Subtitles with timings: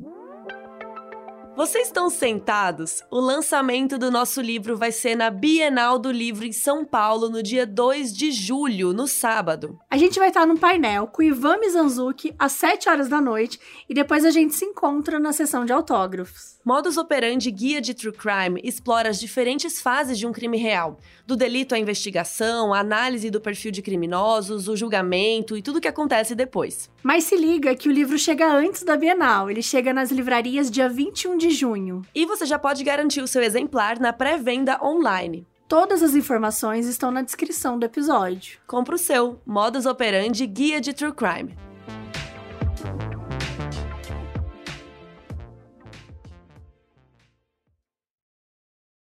[0.00, 0.69] Música
[1.60, 3.02] Vocês estão sentados?
[3.10, 7.42] O lançamento do nosso livro vai ser na Bienal do Livro em São Paulo no
[7.42, 9.78] dia 2 de julho, no sábado.
[9.90, 13.92] A gente vai estar num painel com Ivan Mizanzuki às 7 horas da noite e
[13.92, 16.58] depois a gente se encontra na sessão de autógrafos.
[16.64, 21.36] Modus Operandi Guia de True Crime explora as diferentes fases de um crime real, do
[21.36, 25.88] delito à investigação, a análise do perfil de criminosos, o julgamento e tudo o que
[25.88, 26.88] acontece depois.
[27.02, 30.88] Mas se liga que o livro chega antes da Bienal, ele chega nas livrarias dia
[30.88, 32.02] 21 de junho.
[32.14, 35.46] E você já pode garantir o seu exemplar na pré-venda online.
[35.68, 38.58] Todas as informações estão na descrição do episódio.
[38.66, 41.56] Compre o seu, Modus Operandi Guia de True Crime.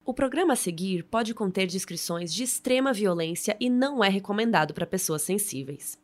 [0.05, 4.85] O programa a seguir pode conter descrições de extrema violência e não é recomendado para
[4.85, 5.97] pessoas sensíveis.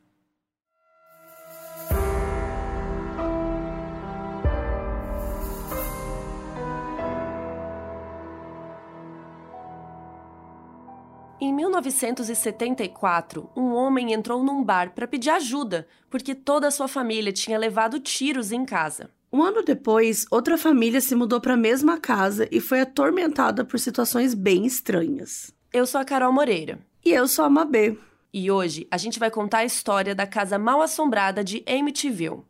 [11.39, 17.31] Em 1974, um homem entrou num bar para pedir ajuda porque toda a sua família
[17.31, 19.11] tinha levado tiros em casa.
[19.31, 23.79] Um ano depois, outra família se mudou para a mesma casa e foi atormentada por
[23.79, 25.53] situações bem estranhas.
[25.71, 26.79] Eu sou a Carol Moreira.
[27.05, 27.99] E eu sou a Mabê.
[28.33, 32.45] E hoje a gente vai contar a história da casa mal assombrada de Amityville.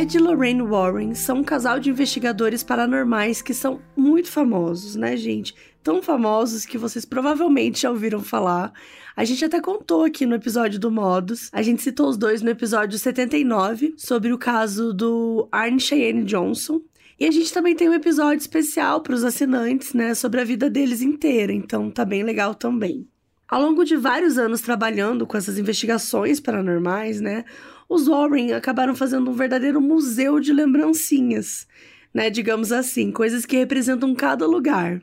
[0.00, 5.14] Ed e Lorraine Warren são um casal de investigadores paranormais que são muito famosos, né,
[5.14, 5.54] gente?
[5.82, 8.72] Tão famosos que vocês provavelmente já ouviram falar.
[9.14, 11.50] A gente até contou aqui no episódio do Modus.
[11.52, 16.80] A gente citou os dois no episódio 79 sobre o caso do Arne Cheyenne Johnson.
[17.18, 20.70] E a gente também tem um episódio especial para os assinantes, né, sobre a vida
[20.70, 21.52] deles inteira.
[21.52, 23.06] Então tá bem legal também.
[23.46, 27.44] Ao longo de vários anos trabalhando com essas investigações paranormais, né,
[27.90, 31.66] os Warren acabaram fazendo um verdadeiro museu de lembrancinhas,
[32.14, 32.30] né?
[32.30, 35.02] Digamos assim, coisas que representam cada lugar.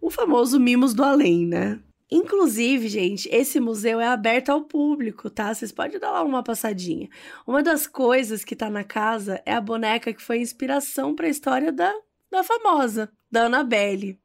[0.00, 1.80] O famoso Mimos do Além, né?
[2.08, 5.52] Inclusive, gente, esse museu é aberto ao público, tá?
[5.52, 7.08] Vocês podem dar lá uma passadinha.
[7.44, 11.30] Uma das coisas que tá na casa é a boneca que foi inspiração para a
[11.30, 11.92] história da,
[12.30, 14.16] da famosa, da Annabelle.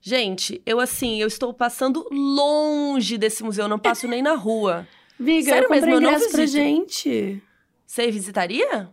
[0.00, 4.86] Gente, eu assim, eu estou passando longe desse museu, não passo nem na rua.
[5.22, 7.42] Viga, Sério eu comprei mesmo, eu ingresso pra gente.
[7.86, 8.88] Você visitaria?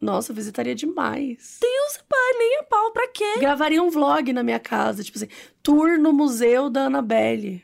[0.00, 1.58] Nossa, eu visitaria demais.
[1.60, 3.38] Deus, pai, nem a pau, pra quê?
[3.38, 5.28] Gravaria um vlog na minha casa, tipo assim,
[5.62, 7.62] tour no museu da Annabelle.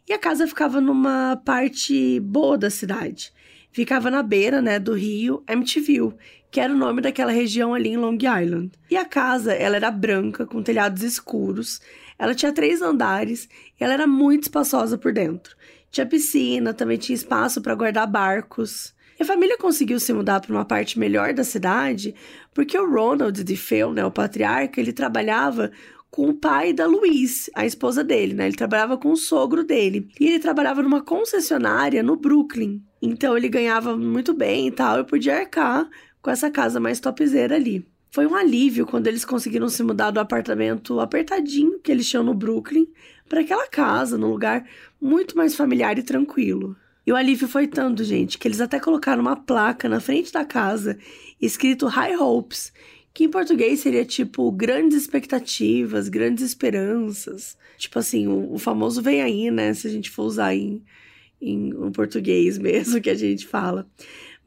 [0.07, 3.33] e a casa ficava numa parte boa da cidade.
[3.71, 6.15] Ficava na beira, né, do rio Amityville,
[6.49, 8.71] que era o nome daquela região ali em Long Island.
[8.89, 11.81] E a casa, ela era branca, com telhados escuros,
[12.17, 13.47] ela tinha três andares
[13.79, 15.55] e ela era muito espaçosa por dentro.
[15.91, 18.95] Tinha piscina, também tinha espaço para guardar barcos.
[19.19, 22.13] E a família conseguiu se mudar para uma parte melhor da cidade
[22.53, 25.71] porque o Ronald DeFeo, né, o patriarca, ele trabalhava
[26.09, 28.47] com o pai da Louise, a esposa dele, né?
[28.47, 30.07] Ele trabalhava com o sogro dele.
[30.19, 32.81] E ele trabalhava numa concessionária no Brooklyn.
[33.01, 35.87] Então ele ganhava muito bem e tal, e podia arcar
[36.27, 37.87] com essa casa mais topzera ali.
[38.11, 42.33] Foi um alívio quando eles conseguiram se mudar do apartamento apertadinho que eles tinham no
[42.33, 42.85] Brooklyn
[43.29, 44.67] para aquela casa, num lugar
[44.99, 46.75] muito mais familiar e tranquilo.
[47.05, 50.43] E o alívio foi tanto, gente, que eles até colocaram uma placa na frente da
[50.43, 50.99] casa
[51.41, 52.73] escrito High Hopes,
[53.13, 57.57] que em português seria tipo grandes expectativas, grandes esperanças.
[57.77, 59.73] Tipo assim, o, famoso vem aí, né?
[59.73, 60.83] Se a gente for usar em,
[61.41, 63.87] em português mesmo que a gente fala.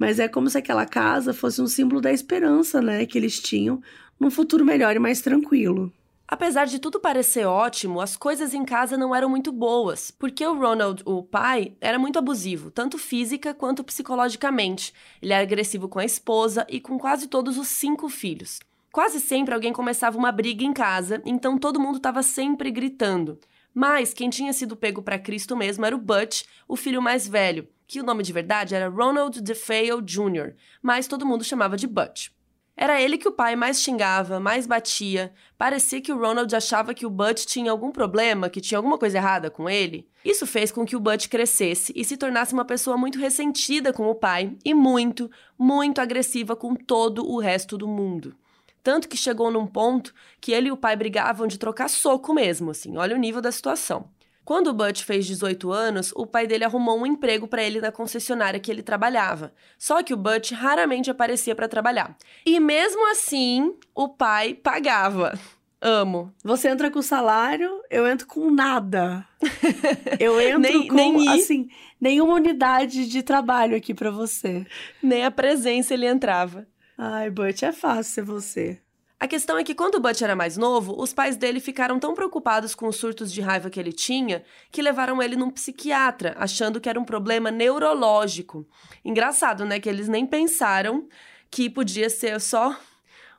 [0.00, 3.04] Mas é como se aquela casa fosse um símbolo da esperança, né?
[3.04, 3.82] Que eles tinham
[4.18, 5.92] num futuro melhor e mais tranquilo.
[6.26, 10.58] Apesar de tudo parecer ótimo, as coisas em casa não eram muito boas, porque o
[10.58, 14.94] Ronald, o pai, era muito abusivo, tanto física quanto psicologicamente.
[15.20, 18.58] Ele era agressivo com a esposa e com quase todos os cinco filhos.
[18.90, 23.38] Quase sempre alguém começava uma briga em casa, então todo mundo estava sempre gritando.
[23.74, 27.68] Mas quem tinha sido pego para Cristo mesmo era o Butch, o filho mais velho,
[27.90, 32.28] que o nome de verdade era Ronald DeFeo Jr., mas todo mundo chamava de Butch.
[32.76, 35.34] Era ele que o pai mais xingava, mais batia.
[35.58, 39.18] Parecia que o Ronald achava que o Butch tinha algum problema, que tinha alguma coisa
[39.18, 40.08] errada com ele.
[40.24, 44.08] Isso fez com que o Butch crescesse e se tornasse uma pessoa muito ressentida com
[44.08, 45.28] o pai e muito,
[45.58, 48.36] muito agressiva com todo o resto do mundo.
[48.84, 52.70] Tanto que chegou num ponto que ele e o pai brigavam de trocar soco mesmo,
[52.70, 52.96] assim.
[52.96, 54.08] Olha o nível da situação.
[54.50, 57.92] Quando o Butch fez 18 anos, o pai dele arrumou um emprego para ele na
[57.92, 59.52] concessionária que ele trabalhava.
[59.78, 62.16] Só que o Butch raramente aparecia para trabalhar.
[62.44, 65.38] E mesmo assim, o pai pagava.
[65.80, 66.34] Amo.
[66.42, 69.24] Você entra com salário, eu entro com nada.
[70.18, 71.68] Eu entro nem, com, nem assim,
[72.00, 74.66] nenhuma unidade de trabalho aqui para você.
[75.00, 76.66] Nem a presença ele entrava.
[76.98, 78.80] Ai, Butch, é fácil ser você.
[79.20, 82.14] A questão é que quando o Butch era mais novo, os pais dele ficaram tão
[82.14, 86.80] preocupados com os surtos de raiva que ele tinha que levaram ele num psiquiatra, achando
[86.80, 88.66] que era um problema neurológico.
[89.04, 89.78] Engraçado, né?
[89.78, 91.06] Que eles nem pensaram
[91.50, 92.74] que podia ser só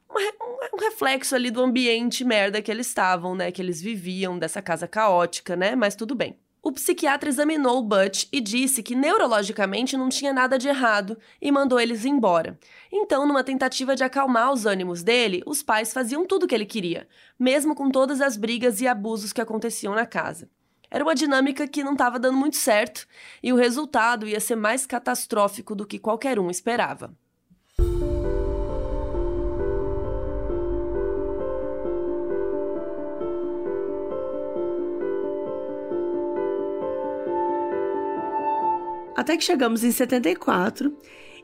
[0.08, 3.52] um, reflexo ali do ambiente merda que eles estavam, né?
[3.52, 5.76] Que eles viviam, dessa casa caótica, né?
[5.76, 6.38] Mas tudo bem.
[6.64, 11.52] O psiquiatra examinou o Butch e disse que neurologicamente não tinha nada de errado e
[11.52, 12.60] mandou eles embora.
[12.92, 16.68] Então, numa tentativa de acalmar os ânimos dele, os pais faziam tudo o que ele
[16.68, 17.08] queria,
[17.40, 20.48] mesmo com todas as brigas e abusos que aconteciam na casa.
[20.92, 23.08] Era uma dinâmica que não estava dando muito certo
[23.42, 27.12] e o resultado ia ser mais catastrófico do que qualquer um esperava.
[39.22, 40.98] Até que chegamos em 74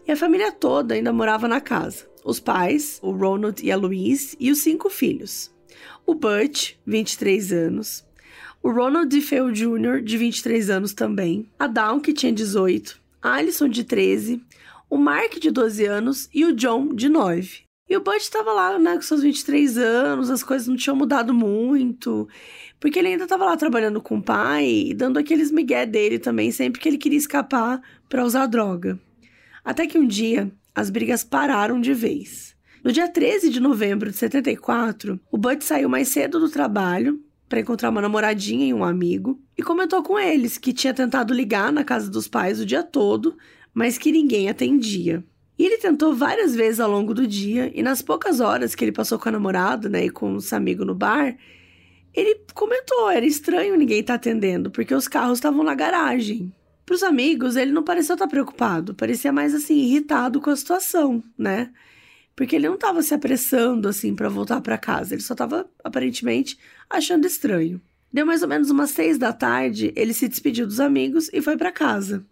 [0.07, 2.09] e a família toda ainda morava na casa.
[2.25, 5.53] Os pais, o Ronald e a Louise, e os cinco filhos.
[6.03, 8.03] O Butch, 23 anos.
[8.63, 11.51] O Ronald DeFeo Jr., de 23 anos também.
[11.59, 13.00] A Dawn, que tinha 18.
[13.21, 14.41] A Alison, de 13.
[14.89, 16.30] O Mark, de 12 anos.
[16.33, 17.68] E o John, de 9.
[17.89, 21.33] E o Butch estava lá, né, com seus 23 anos, as coisas não tinham mudado
[21.33, 22.27] muito.
[22.79, 26.79] Porque ele ainda estava lá trabalhando com o pai dando aqueles migué dele também, sempre
[26.79, 29.00] que ele queria escapar para usar droga.
[29.63, 32.56] Até que um dia, as brigas pararam de vez.
[32.83, 37.19] No dia 13 de novembro de 74, o Bud saiu mais cedo do trabalho
[37.50, 41.71] para encontrar uma namoradinha e um amigo e comentou com eles que tinha tentado ligar
[41.71, 43.35] na casa dos pais o dia todo,
[43.73, 45.23] mas que ninguém atendia.
[45.57, 48.91] E ele tentou várias vezes ao longo do dia, e nas poucas horas que ele
[48.91, 51.35] passou com a namorada, né, e com os amigos no bar,
[52.19, 56.52] ele comentou, era estranho ninguém estar tá atendendo, porque os carros estavam na garagem.
[56.84, 60.56] Para os amigos, ele não pareceu estar tá preocupado, parecia mais assim irritado com a
[60.56, 61.72] situação, né?
[62.36, 66.58] Porque ele não estava se apressando assim para voltar para casa, ele só estava aparentemente
[66.90, 67.80] achando estranho.
[68.12, 71.56] Deu mais ou menos umas seis da tarde, ele se despediu dos amigos e foi
[71.56, 72.26] para casa.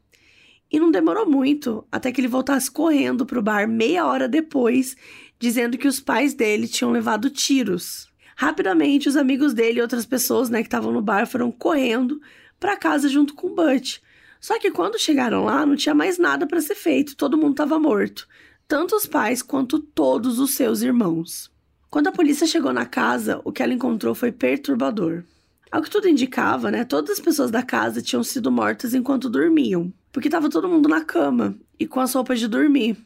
[0.71, 4.97] E não demorou muito até que ele voltasse correndo para o bar meia hora depois,
[5.37, 8.09] dizendo que os pais dele tinham levado tiros.
[8.35, 12.21] Rapidamente, os amigos dele e outras pessoas né, que estavam no bar foram correndo
[12.59, 13.99] para casa junto com o Butch.
[14.41, 17.79] Só que quando chegaram lá, não tinha mais nada para ser feito, todo mundo estava
[17.79, 18.27] morto,
[18.67, 21.49] tanto os pais quanto todos os seus irmãos.
[21.89, 25.23] Quando a polícia chegou na casa, o que ela encontrou foi perturbador.
[25.71, 29.93] Ao que tudo indicava, né, todas as pessoas da casa tinham sido mortas enquanto dormiam,
[30.11, 32.97] porque estava todo mundo na cama e com as roupas de dormir.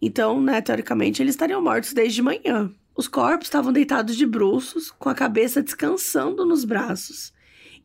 [0.00, 2.70] Então, né, teoricamente, eles estariam mortos desde manhã.
[2.96, 7.32] Os corpos estavam deitados de bruços, com a cabeça descansando nos braços.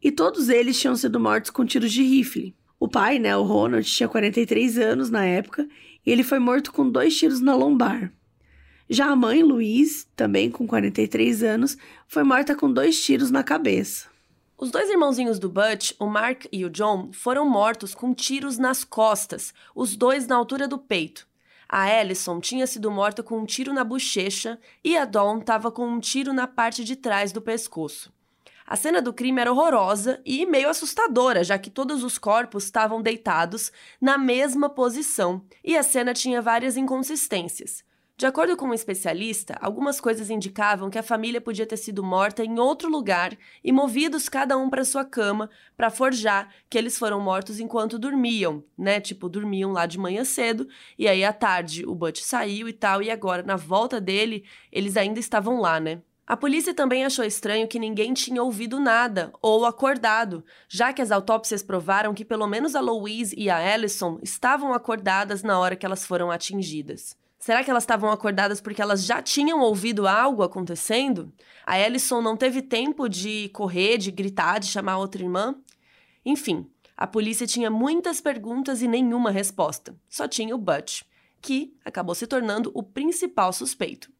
[0.02, 2.56] E todos eles tinham sido mortos com tiros de rifle.
[2.80, 5.68] O pai, né, o Ronald, tinha 43 anos na época
[6.06, 8.14] e ele foi morto com dois tiros na lombar.
[8.90, 14.08] Já a mãe, Louise, também com 43 anos, foi morta com dois tiros na cabeça.
[14.58, 18.84] Os dois irmãozinhos do Butch, o Mark e o John, foram mortos com tiros nas
[18.84, 21.29] costas, os dois na altura do peito.
[21.72, 25.88] A Ellison tinha sido morta com um tiro na bochecha e a Dawn estava com
[25.88, 28.12] um tiro na parte de trás do pescoço.
[28.66, 33.04] A cena do crime era horrorosa e meio assustadora, já que todos os corpos estavam
[33.04, 33.72] deitados
[34.02, 37.84] na mesma posição e a cena tinha várias inconsistências.
[38.20, 42.44] De acordo com um especialista, algumas coisas indicavam que a família podia ter sido morta
[42.44, 43.32] em outro lugar
[43.64, 48.62] e movidos cada um para sua cama para forjar que eles foram mortos enquanto dormiam,
[48.78, 49.00] né?
[49.00, 53.02] Tipo, dormiam lá de manhã cedo e aí à tarde o Butch saiu e tal
[53.02, 56.02] e agora na volta dele eles ainda estavam lá, né?
[56.28, 61.10] A polícia também achou estranho que ninguém tinha ouvido nada ou acordado, já que as
[61.10, 65.86] autópsias provaram que pelo menos a Louise e a Allison estavam acordadas na hora que
[65.86, 67.18] elas foram atingidas.
[67.50, 71.34] Será que elas estavam acordadas porque elas já tinham ouvido algo acontecendo?
[71.66, 75.56] A Ellison não teve tempo de correr, de gritar, de chamar outra irmã?
[76.24, 79.96] Enfim, a polícia tinha muitas perguntas e nenhuma resposta.
[80.08, 81.02] Só tinha o Butch,
[81.42, 84.12] que acabou se tornando o principal suspeito.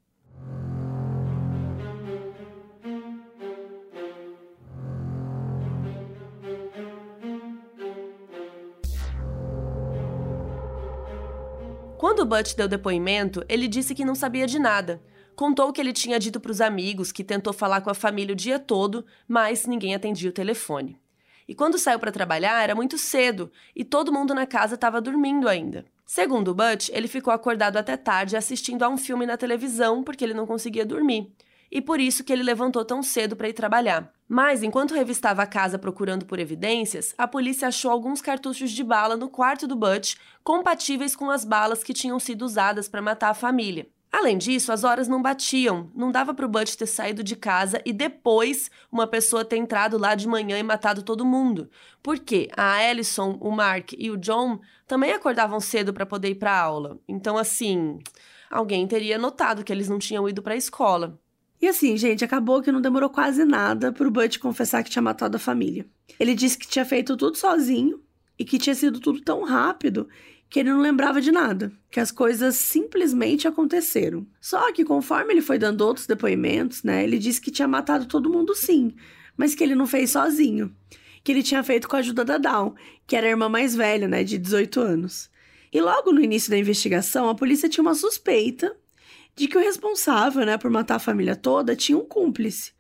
[12.00, 15.02] Quando Butch deu depoimento, ele disse que não sabia de nada.
[15.36, 18.38] Contou que ele tinha dito para os amigos que tentou falar com a família o
[18.38, 20.98] dia todo, mas ninguém atendia o telefone.
[21.46, 25.50] E quando saiu para trabalhar era muito cedo e todo mundo na casa estava dormindo
[25.50, 25.84] ainda.
[26.06, 30.34] Segundo Butch, ele ficou acordado até tarde assistindo a um filme na televisão porque ele
[30.34, 31.30] não conseguia dormir
[31.70, 34.10] e por isso que ele levantou tão cedo para ir trabalhar.
[34.32, 39.18] Mas, enquanto revistava a casa procurando por evidências, a polícia achou alguns cartuchos de bala
[39.18, 43.34] no quarto do Butch, compatíveis com as balas que tinham sido usadas para matar a
[43.34, 43.90] família.
[44.12, 47.82] Além disso, as horas não batiam, não dava para o Butch ter saído de casa
[47.84, 51.68] e depois uma pessoa ter entrado lá de manhã e matado todo mundo.
[52.04, 56.56] Porque a Alison, o Mark e o John também acordavam cedo para poder ir para
[56.56, 57.00] aula.
[57.08, 57.98] Então, assim,
[58.50, 61.20] alguém teria notado que eles não tinham ido para a escola.
[61.62, 65.36] E assim, gente, acabou que não demorou quase nada pro Butch confessar que tinha matado
[65.36, 65.86] a família.
[66.20, 68.02] Ele disse que tinha feito tudo sozinho
[68.38, 70.08] e que tinha sido tudo tão rápido
[70.50, 74.26] que ele não lembrava de nada, que as coisas simplesmente aconteceram.
[74.42, 78.32] Só que conforme ele foi dando outros depoimentos, né, ele disse que tinha matado todo
[78.32, 78.94] mundo sim,
[79.38, 80.74] mas que ele não fez sozinho,
[81.24, 82.74] que ele tinha feito com a ajuda da Dawn,
[83.06, 85.30] que era a irmã mais velha, né, de 18 anos.
[85.72, 88.76] E logo no início da investigação, a polícia tinha uma suspeita
[89.40, 92.74] de que o responsável, né, por matar a família toda tinha um cúmplice.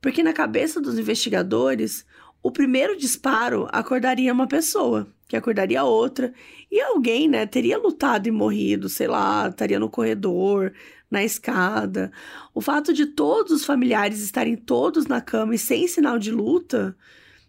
[0.00, 2.04] Porque na cabeça dos investigadores,
[2.42, 6.34] o primeiro disparo acordaria uma pessoa, que acordaria outra,
[6.70, 10.74] e alguém, né, teria lutado e morrido, sei lá, estaria no corredor,
[11.10, 12.12] na escada.
[12.52, 16.94] O fato de todos os familiares estarem todos na cama e sem sinal de luta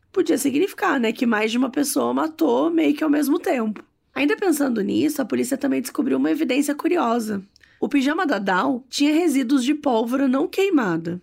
[0.09, 3.83] podia significar, né, que mais de uma pessoa matou meio que ao mesmo tempo.
[4.15, 7.43] Ainda pensando nisso, a polícia também descobriu uma evidência curiosa.
[7.83, 11.21] O pijama da Dal tinha resíduos de pólvora não queimada,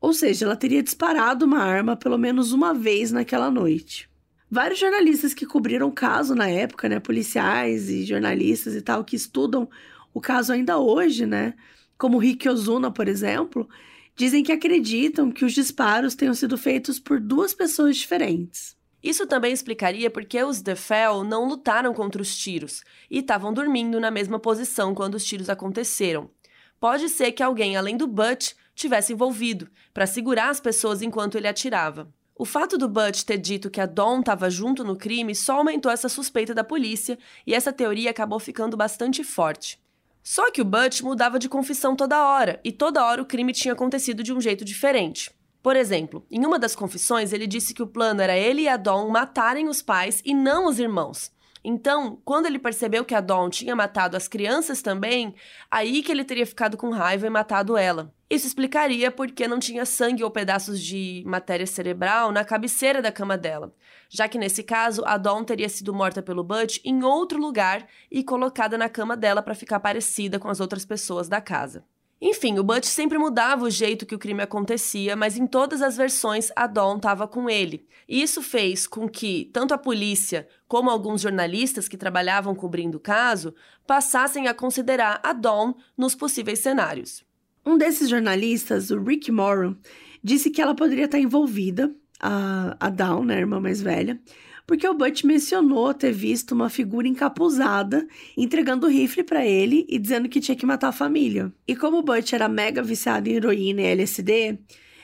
[0.00, 4.10] ou seja, ela teria disparado uma arma pelo menos uma vez naquela noite.
[4.50, 9.14] Vários jornalistas que cobriram o caso na época, né, policiais e jornalistas e tal, que
[9.14, 9.70] estudam
[10.12, 11.54] o caso ainda hoje, né,
[11.96, 13.68] como Rick Ozuna, por exemplo,
[14.16, 18.76] dizem que acreditam que os disparos tenham sido feitos por duas pessoas diferentes.
[19.02, 24.10] Isso também explicaria porque os DeFell não lutaram contra os tiros e estavam dormindo na
[24.10, 26.30] mesma posição quando os tiros aconteceram.
[26.78, 31.48] Pode ser que alguém além do Butch tivesse envolvido para segurar as pessoas enquanto ele
[31.48, 32.12] atirava.
[32.34, 35.92] O fato do Butch ter dito que a Dawn estava junto no crime só aumentou
[35.92, 39.80] essa suspeita da polícia e essa teoria acabou ficando bastante forte.
[40.22, 43.74] Só que o Butch mudava de confissão toda hora e toda hora o crime tinha
[43.74, 45.30] acontecido de um jeito diferente.
[45.62, 48.76] Por exemplo, em uma das confissões, ele disse que o plano era ele e a
[48.76, 51.30] Dawn matarem os pais e não os irmãos.
[51.64, 55.32] Então, quando ele percebeu que a Dawn tinha matado as crianças também,
[55.70, 58.12] aí que ele teria ficado com raiva e matado ela.
[58.28, 63.12] Isso explicaria por que não tinha sangue ou pedaços de matéria cerebral na cabeceira da
[63.12, 63.72] cama dela,
[64.08, 68.24] já que nesse caso a Dawn teria sido morta pelo Butch em outro lugar e
[68.24, 71.84] colocada na cama dela para ficar parecida com as outras pessoas da casa.
[72.24, 75.96] Enfim, o Butch sempre mudava o jeito que o crime acontecia, mas em todas as
[75.96, 77.84] versões a Dawn estava com ele.
[78.08, 83.00] E isso fez com que tanto a polícia como alguns jornalistas que trabalhavam cobrindo o
[83.00, 83.52] caso
[83.88, 87.24] passassem a considerar a Dawn nos possíveis cenários.
[87.66, 89.74] Um desses jornalistas, o Rick Morrow,
[90.22, 94.20] disse que ela poderia estar envolvida, a, a Dawn, né, a irmã mais velha,
[94.66, 99.98] porque o Butch mencionou ter visto uma figura encapuzada entregando o rifle para ele e
[99.98, 101.52] dizendo que tinha que matar a família.
[101.66, 104.58] E como o Butch era mega viciado em heroína e LSD,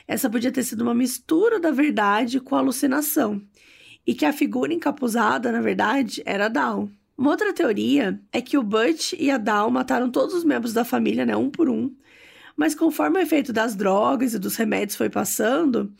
[0.07, 3.41] essa podia ter sido uma mistura da verdade com alucinação.
[4.07, 6.89] E que a figura encapuzada, na verdade, era a Dawn.
[7.15, 10.85] Uma outra teoria é que o Butch e a Dawn mataram todos os membros da
[10.85, 11.93] família, né, um por um.
[12.55, 15.93] Mas conforme o efeito das drogas e dos remédios foi passando,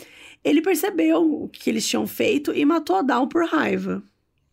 [0.43, 4.03] ele percebeu o que eles tinham feito e matou a Dawn por raiva.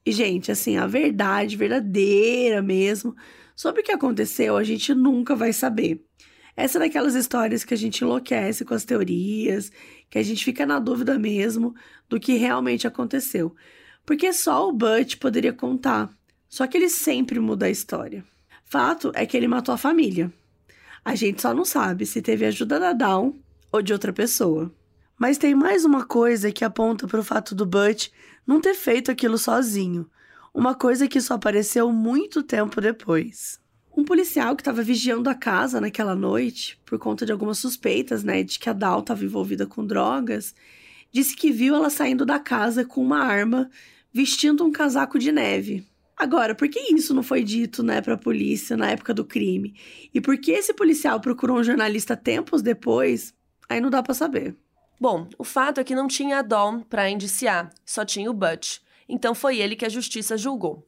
[0.04, 3.14] E, gente, assim, a verdade verdadeira mesmo
[3.56, 6.04] Sobre o que aconteceu, a gente nunca vai saber.
[6.54, 9.72] Essa é daquelas histórias que a gente enlouquece com as teorias,
[10.10, 11.74] que a gente fica na dúvida mesmo
[12.06, 13.56] do que realmente aconteceu.
[14.04, 16.10] Porque só o Butch poderia contar.
[16.50, 18.22] Só que ele sempre muda a história.
[18.62, 20.30] Fato é que ele matou a família.
[21.02, 23.32] A gente só não sabe se teve ajuda da Dawn
[23.72, 24.70] ou de outra pessoa.
[25.18, 28.08] Mas tem mais uma coisa que aponta para o fato do Butch
[28.46, 30.10] não ter feito aquilo sozinho.
[30.52, 33.58] Uma coisa que só apareceu muito tempo depois.
[33.96, 38.42] Um policial que estava vigiando a casa naquela noite, por conta de algumas suspeitas, né,
[38.42, 40.54] de que a Dal estava envolvida com drogas,
[41.10, 43.70] disse que viu ela saindo da casa com uma arma,
[44.12, 45.86] vestindo um casaco de neve.
[46.14, 49.74] Agora, por que isso não foi dito, né, para a polícia na época do crime?
[50.12, 53.32] E por que esse policial procurou um jornalista tempos depois?
[53.66, 54.54] Aí não dá para saber.
[54.98, 58.78] Bom, o fato é que não tinha a Dawn para indiciar, só tinha o Butch.
[59.08, 60.84] Então foi ele que a justiça julgou.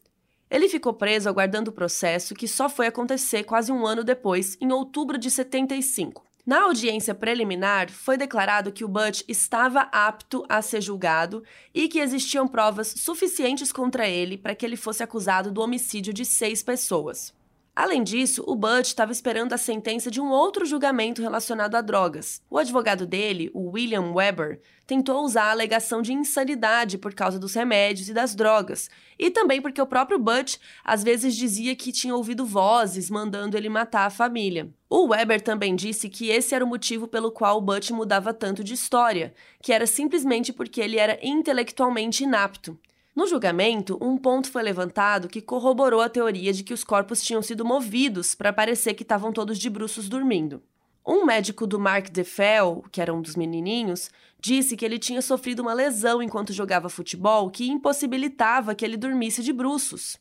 [0.50, 4.72] Ele ficou preso aguardando o processo, que só foi acontecer quase um ano depois, em
[4.72, 6.24] outubro de 75.
[6.46, 11.98] Na audiência preliminar, foi declarado que o Butch estava apto a ser julgado e que
[11.98, 17.34] existiam provas suficientes contra ele para que ele fosse acusado do homicídio de seis pessoas.
[17.78, 22.42] Além disso, o Butch estava esperando a sentença de um outro julgamento relacionado a drogas.
[22.50, 27.54] O advogado dele, o William Weber, tentou usar a alegação de insanidade por causa dos
[27.54, 32.16] remédios e das drogas, e também porque o próprio Butch às vezes dizia que tinha
[32.16, 34.68] ouvido vozes mandando ele matar a família.
[34.90, 38.64] O Weber também disse que esse era o motivo pelo qual o Butch mudava tanto
[38.64, 39.32] de história,
[39.62, 42.76] que era simplesmente porque ele era intelectualmente inapto.
[43.18, 47.42] No julgamento, um ponto foi levantado que corroborou a teoria de que os corpos tinham
[47.42, 50.62] sido movidos para parecer que estavam todos de bruços dormindo.
[51.04, 54.08] Um médico do Mark DeFell, que era um dos menininhos,
[54.38, 59.42] disse que ele tinha sofrido uma lesão enquanto jogava futebol que impossibilitava que ele dormisse
[59.42, 60.16] de bruços.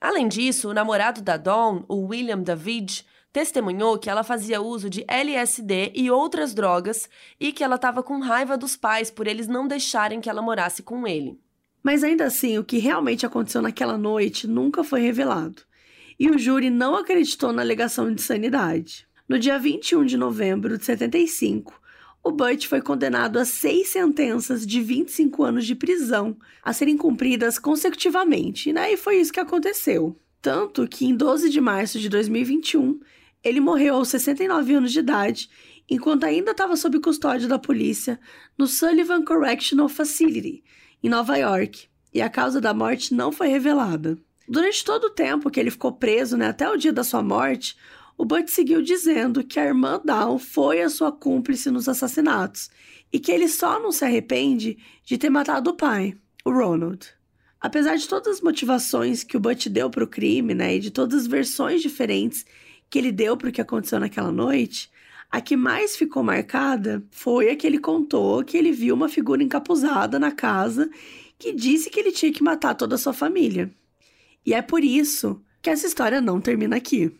[0.00, 5.04] Além disso, o namorado da Dawn, o William David, testemunhou que ela fazia uso de
[5.06, 7.06] LSD e outras drogas
[7.38, 10.82] e que ela estava com raiva dos pais por eles não deixarem que ela morasse
[10.82, 11.38] com ele.
[11.82, 15.62] Mas ainda assim, o que realmente aconteceu naquela noite nunca foi revelado.
[16.18, 19.06] E o júri não acreditou na alegação de insanidade.
[19.28, 21.80] No dia 21 de novembro de 75,
[22.22, 27.58] o Butch foi condenado a seis sentenças de 25 anos de prisão, a serem cumpridas
[27.58, 28.92] consecutivamente, né?
[28.92, 30.14] e foi isso que aconteceu.
[30.42, 33.00] Tanto que em 12 de março de 2021,
[33.42, 35.48] ele morreu aos 69 anos de idade,
[35.88, 38.20] enquanto ainda estava sob custódia da polícia
[38.56, 40.62] no Sullivan Correctional Facility,
[41.02, 44.18] em Nova York, e a causa da morte não foi revelada.
[44.48, 47.76] Durante todo o tempo que ele ficou preso, né, até o dia da sua morte,
[48.18, 52.68] o Butch seguiu dizendo que a irmã Dawn foi a sua cúmplice nos assassinatos
[53.12, 57.06] e que ele só não se arrepende de ter matado o pai, o Ronald.
[57.60, 60.90] Apesar de todas as motivações que o Butch deu para o crime, né, e de
[60.90, 62.44] todas as versões diferentes
[62.90, 64.90] que ele deu para o que aconteceu naquela noite,
[65.30, 69.42] a que mais ficou marcada foi a que ele contou que ele viu uma figura
[69.42, 70.90] encapuzada na casa
[71.38, 73.70] que disse que ele tinha que matar toda a sua família.
[74.44, 77.12] E é por isso que essa história não termina aqui.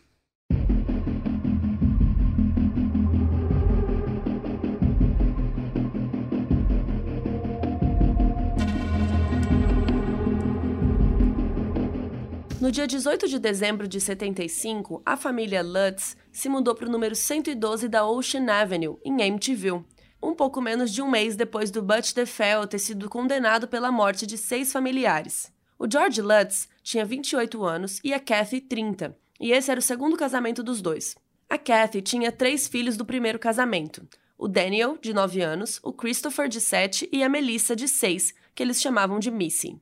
[12.61, 17.15] No dia 18 de dezembro de 75, a família Lutz se mudou para o número
[17.15, 19.83] 112 da Ocean Avenue, em Amityville,
[20.21, 24.27] um pouco menos de um mês depois do Butch DeFell ter sido condenado pela morte
[24.27, 25.51] de seis familiares.
[25.79, 30.15] O George Lutz tinha 28 anos e a Kathy 30, e esse era o segundo
[30.15, 31.15] casamento dos dois.
[31.49, 36.47] A Kathy tinha três filhos do primeiro casamento: o Daniel, de 9 anos, o Christopher,
[36.47, 39.81] de 7 e a Melissa, de 6, que eles chamavam de Missy.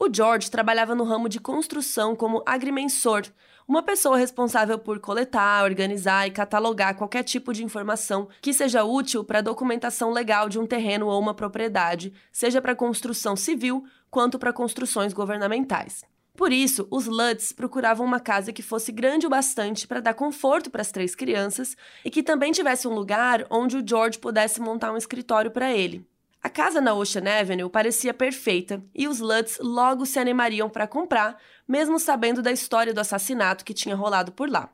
[0.00, 3.26] O George trabalhava no ramo de construção como agrimensor,
[3.66, 9.24] uma pessoa responsável por coletar, organizar e catalogar qualquer tipo de informação que seja útil
[9.24, 14.38] para a documentação legal de um terreno ou uma propriedade, seja para construção civil quanto
[14.38, 16.04] para construções governamentais.
[16.36, 20.70] Por isso, os Lutz procuravam uma casa que fosse grande o bastante para dar conforto
[20.70, 24.92] para as três crianças e que também tivesse um lugar onde o George pudesse montar
[24.92, 26.06] um escritório para ele.
[26.42, 31.36] A casa na Ocean Avenue parecia perfeita e os Lutz logo se animariam para comprar,
[31.66, 34.72] mesmo sabendo da história do assassinato que tinha rolado por lá.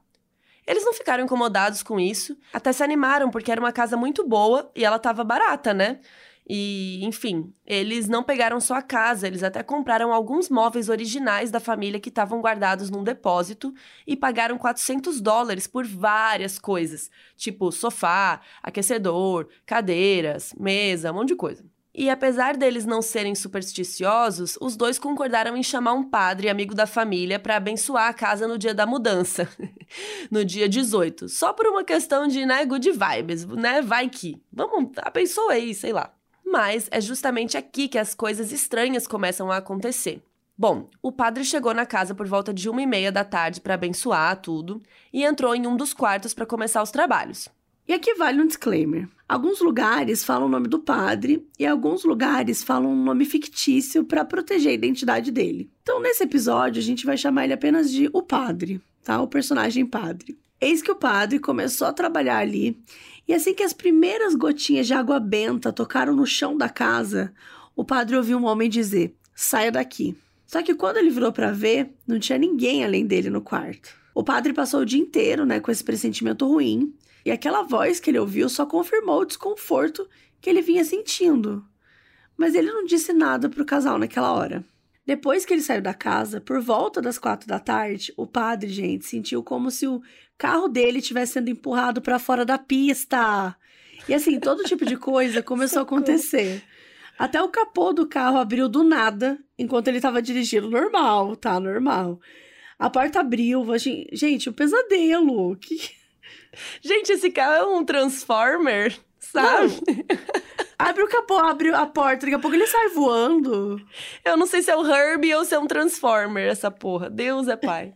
[0.67, 4.71] Eles não ficaram incomodados com isso, até se animaram porque era uma casa muito boa
[4.75, 6.01] e ela estava barata, né?
[6.47, 11.59] E, enfim, eles não pegaram só a casa, eles até compraram alguns móveis originais da
[11.59, 13.73] família que estavam guardados num depósito
[14.07, 21.37] e pagaram 400 dólares por várias coisas, tipo sofá, aquecedor, cadeiras, mesa, um monte de
[21.37, 21.65] coisa.
[21.97, 26.89] E apesar deles não serem supersticiosos, os dois concordaram em chamar um padre amigo da
[26.89, 29.49] família para abençoar a casa no dia da mudança,
[30.29, 31.29] no dia 18.
[31.29, 33.81] Só por uma questão de, né, good vibes, né?
[33.81, 34.43] Vai que.
[34.53, 36.13] Vamos, abençoa aí, sei lá.
[36.45, 40.23] Mas é justamente aqui que as coisas estranhas começam a acontecer.
[40.57, 43.75] Bom, o padre chegou na casa por volta de uma e meia da tarde para
[43.75, 44.81] abençoar tudo
[45.13, 47.49] e entrou em um dos quartos para começar os trabalhos.
[47.87, 49.09] E aqui vale um disclaimer.
[49.29, 54.25] Alguns lugares falam o nome do padre e alguns lugares falam um nome fictício para
[54.25, 55.71] proteger a identidade dele.
[55.83, 59.21] Então, nesse episódio, a gente vai chamar ele apenas de o padre, tá?
[59.21, 60.39] O personagem padre.
[60.61, 62.79] Eis que o padre começou a trabalhar ali,
[63.27, 67.33] e assim que as primeiras gotinhas de água benta tocaram no chão da casa,
[67.75, 70.17] o padre ouviu um homem dizer: "Saia daqui".
[70.47, 73.97] Só que quando ele virou para ver, não tinha ninguém além dele no quarto.
[74.15, 78.11] O padre passou o dia inteiro, né, com esse pressentimento ruim, e aquela voz que
[78.11, 80.09] ele ouviu só confirmou o desconforto
[80.41, 81.65] que ele vinha sentindo.
[82.37, 84.65] Mas ele não disse nada para o casal naquela hora.
[85.07, 89.05] Depois que ele saiu da casa, por volta das quatro da tarde, o padre, gente,
[89.05, 90.01] sentiu como se o
[90.39, 93.57] carro dele estivesse sendo empurrado para fora da pista.
[94.09, 96.63] E assim, todo tipo de coisa começou a acontecer.
[97.19, 101.59] Até o capô do carro abriu do nada, enquanto ele estava dirigindo normal, tá?
[101.61, 102.21] Normal.
[102.79, 103.65] A porta abriu,
[104.13, 105.57] gente, o um pesadelo.
[105.57, 105.79] Que
[106.83, 109.75] Gente, esse carro é um Transformer, sabe?
[110.79, 113.81] abre o capô, abre a porta, daqui a pouco ele sai voando.
[114.25, 117.11] Eu não sei se é o Herbie ou se é um Transformer, essa porra.
[117.11, 117.95] Deus é pai.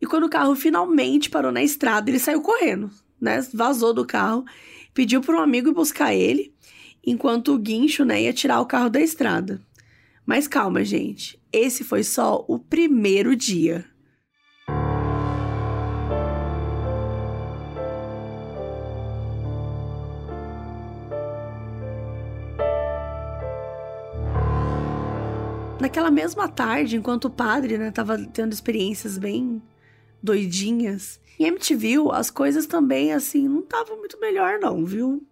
[0.00, 3.46] E quando o carro finalmente parou na estrada, ele saiu correndo, né?
[3.52, 4.44] Vazou do carro,
[4.94, 6.54] pediu para um amigo ir buscar ele,
[7.04, 9.60] enquanto o guincho, né, ia tirar o carro da estrada.
[10.24, 11.38] Mas calma, gente.
[11.52, 13.84] Esse foi só o primeiro dia.
[25.80, 29.60] Naquela mesma tarde, enquanto o padre, né, tava tendo experiências bem
[30.22, 35.26] doidinhas, em MTV as coisas também, assim, não estavam muito melhor não, viu?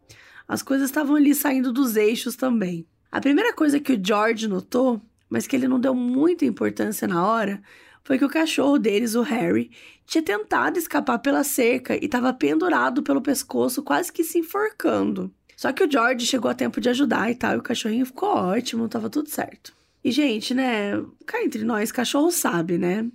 [0.49, 2.87] As coisas estavam ali saindo dos eixos também.
[3.13, 7.27] A primeira coisa que o George notou, mas que ele não deu muita importância na
[7.27, 7.63] hora,
[8.03, 9.71] foi que o cachorro deles, o Harry,
[10.07, 15.31] tinha tentado escapar pela cerca e estava pendurado pelo pescoço, quase que se enforcando.
[15.55, 18.31] Só que o George chegou a tempo de ajudar e tal, e o cachorrinho ficou
[18.31, 19.75] ótimo, tava tudo certo.
[20.03, 20.93] E, gente, né?
[21.27, 23.07] Cá entre nós, cachorro sabe, né?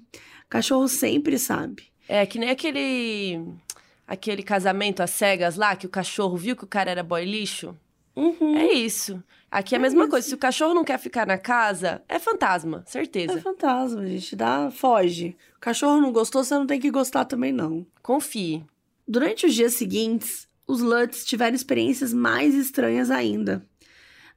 [0.54, 1.88] Cachorro sempre sabe.
[2.08, 3.44] É, que nem aquele.
[4.06, 7.76] Aquele casamento às cegas lá, que o cachorro viu que o cara era boy lixo.
[8.16, 8.56] Uhum.
[8.56, 9.24] É isso.
[9.50, 10.28] Aqui é a é mesma coisa.
[10.28, 13.40] Se o cachorro não quer ficar na casa, é fantasma, certeza.
[13.40, 14.36] É fantasma, gente.
[14.36, 15.36] Dá, foge.
[15.58, 17.84] O cachorro não gostou, você não tem que gostar também, não.
[18.04, 18.64] Confie.
[19.08, 23.66] Durante os dias seguintes, os Lutz tiveram experiências mais estranhas ainda.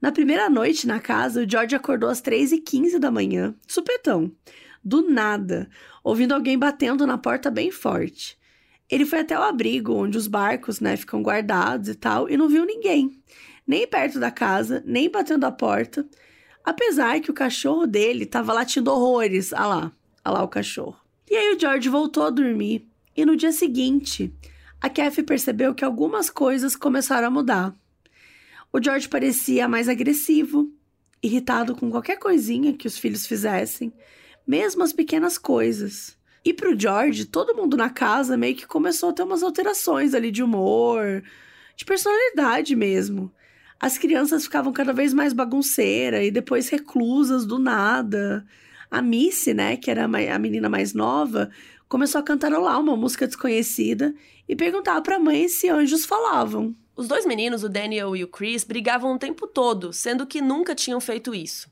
[0.01, 4.33] Na primeira noite na casa, o George acordou às 3h15 da manhã, supetão,
[4.87, 5.69] do nada,
[6.05, 8.39] ouvindo alguém batendo na porta bem forte.
[8.89, 12.49] Ele foi até o abrigo, onde os barcos, né, ficam guardados e tal, e não
[12.49, 13.21] viu ninguém,
[13.67, 16.09] nem perto da casa, nem batendo a porta,
[16.65, 19.53] apesar que o cachorro dele estava latindo horrores.
[19.53, 19.93] Ah lá,
[20.25, 21.01] ah lá o cachorro.
[21.29, 24.33] E aí o George voltou a dormir, e no dia seguinte,
[24.81, 27.75] a Kathy percebeu que algumas coisas começaram a mudar.
[28.73, 30.71] O George parecia mais agressivo,
[31.21, 33.93] irritado com qualquer coisinha que os filhos fizessem,
[34.47, 36.17] mesmo as pequenas coisas.
[36.45, 40.31] E pro George, todo mundo na casa meio que começou a ter umas alterações ali
[40.31, 41.23] de humor,
[41.75, 43.33] de personalidade mesmo.
[43.81, 48.47] As crianças ficavam cada vez mais bagunceiras e depois reclusas do nada.
[48.91, 51.51] A Missy, né, que era a menina mais nova,
[51.89, 54.15] começou a cantarolar uma música desconhecida
[54.49, 56.75] e perguntava pra mãe se anjos falavam.
[56.97, 60.75] Os dois meninos, o Daniel e o Chris, brigavam o tempo todo, sendo que nunca
[60.75, 61.69] tinham feito isso.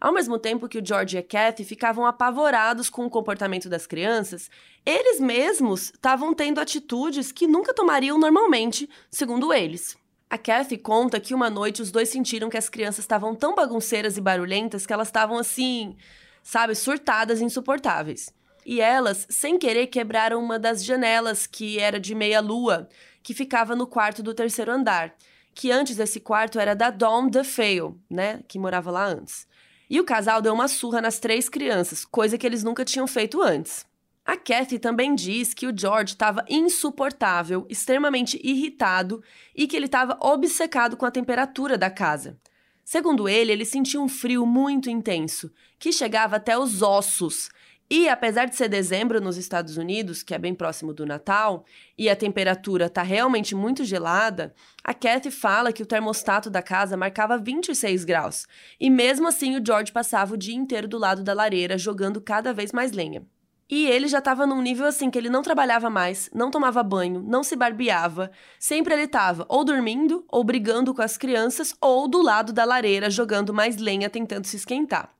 [0.00, 3.86] Ao mesmo tempo que o George e a Kathy ficavam apavorados com o comportamento das
[3.86, 4.50] crianças,
[4.84, 9.96] eles mesmos estavam tendo atitudes que nunca tomariam normalmente, segundo eles.
[10.28, 14.16] A Kathy conta que uma noite os dois sentiram que as crianças estavam tão bagunceiras
[14.16, 15.96] e barulhentas que elas estavam assim,
[16.42, 18.32] sabe, surtadas e insuportáveis.
[18.66, 22.88] E elas, sem querer, quebraram uma das janelas que era de meia-lua,
[23.22, 25.14] que ficava no quarto do terceiro andar,
[25.54, 29.46] que antes esse quarto era da Dawn DeFeo, né, que morava lá antes.
[29.88, 33.42] E o casal deu uma surra nas três crianças, coisa que eles nunca tinham feito
[33.42, 33.86] antes.
[34.24, 39.22] A Kathy também diz que o George estava insuportável, extremamente irritado
[39.54, 42.38] e que ele estava obcecado com a temperatura da casa.
[42.82, 47.50] Segundo ele, ele sentia um frio muito intenso, que chegava até os ossos,
[47.96, 51.64] E apesar de ser dezembro nos Estados Unidos, que é bem próximo do Natal,
[51.96, 54.52] e a temperatura tá realmente muito gelada,
[54.82, 58.48] a Kathy fala que o termostato da casa marcava 26 graus.
[58.80, 62.52] E mesmo assim o George passava o dia inteiro do lado da lareira jogando cada
[62.52, 63.24] vez mais lenha.
[63.70, 67.22] E ele já estava num nível assim que ele não trabalhava mais, não tomava banho,
[67.24, 68.32] não se barbeava.
[68.58, 73.08] Sempre ele estava ou dormindo, ou brigando com as crianças, ou do lado da lareira
[73.08, 75.14] jogando mais lenha tentando se esquentar.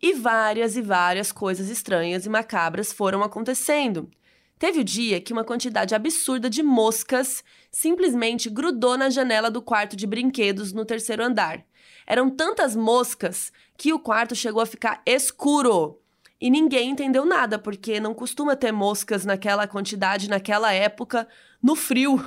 [0.00, 4.10] E várias e várias coisas estranhas e macabras foram acontecendo.
[4.58, 9.94] Teve o dia que uma quantidade absurda de moscas simplesmente grudou na janela do quarto
[9.96, 11.64] de brinquedos no terceiro andar.
[12.06, 16.00] Eram tantas moscas que o quarto chegou a ficar escuro.
[16.40, 21.26] E ninguém entendeu nada, porque não costuma ter moscas naquela quantidade, naquela época,
[21.62, 22.22] no frio,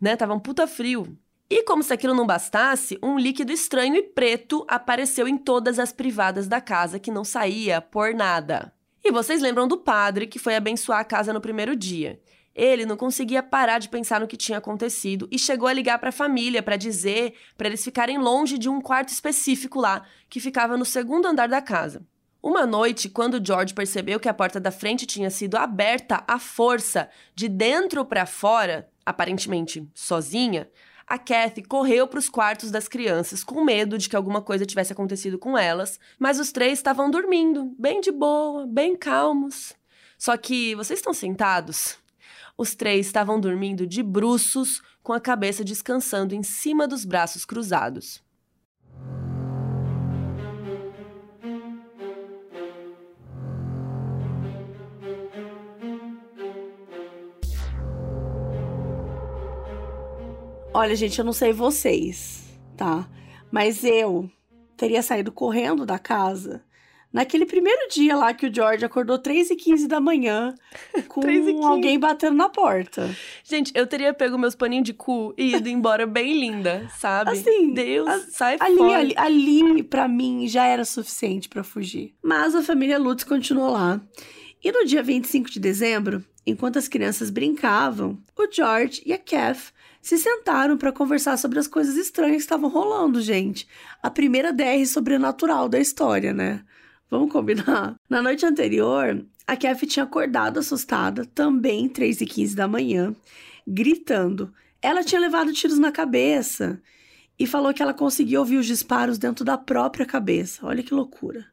[0.00, 0.16] né?
[0.16, 1.18] Tava um puta frio.
[1.48, 5.92] E como se aquilo não bastasse, um líquido estranho e preto apareceu em todas as
[5.92, 8.72] privadas da casa que não saía por nada.
[9.04, 12.20] E vocês lembram do padre que foi abençoar a casa no primeiro dia.
[12.52, 16.08] Ele não conseguia parar de pensar no que tinha acontecido e chegou a ligar para
[16.08, 20.76] a família para dizer para eles ficarem longe de um quarto específico lá, que ficava
[20.76, 22.04] no segundo andar da casa.
[22.42, 27.08] Uma noite, quando George percebeu que a porta da frente tinha sido aberta à força,
[27.34, 30.68] de dentro para fora, aparentemente sozinha,
[31.06, 34.92] a Kathy correu para os quartos das crianças com medo de que alguma coisa tivesse
[34.92, 39.72] acontecido com elas, mas os três estavam dormindo, bem de boa, bem calmos.
[40.18, 41.96] Só que vocês estão sentados?
[42.58, 48.24] Os três estavam dormindo de bruços, com a cabeça descansando em cima dos braços cruzados.
[60.76, 62.44] Olha, gente, eu não sei vocês,
[62.76, 63.08] tá?
[63.50, 64.30] Mas eu
[64.76, 66.62] teria saído correndo da casa
[67.10, 70.54] naquele primeiro dia lá que o George acordou 3 e 15 da manhã
[71.08, 73.08] com alguém batendo na porta.
[73.42, 77.30] Gente, eu teria pego meus paninhos de cu e ido embora bem linda, sabe?
[77.30, 78.98] Assim, Deus, a, sai ali, fora.
[78.98, 82.14] Ali, ali para mim, já era suficiente para fugir.
[82.22, 83.98] Mas a família Lutz continuou lá.
[84.66, 89.72] E no dia 25 de dezembro, enquanto as crianças brincavam, o George e a Kath
[90.02, 93.68] se sentaram para conversar sobre as coisas estranhas que estavam rolando, gente.
[94.02, 96.64] A primeira DR sobrenatural da história, né?
[97.08, 97.94] Vamos combinar?
[98.10, 103.14] Na noite anterior, a Kathy tinha acordado assustada, também 3 e 15 da manhã,
[103.64, 104.52] gritando.
[104.82, 106.82] Ela tinha levado tiros na cabeça
[107.38, 110.66] e falou que ela conseguia ouvir os disparos dentro da própria cabeça.
[110.66, 111.46] Olha que loucura.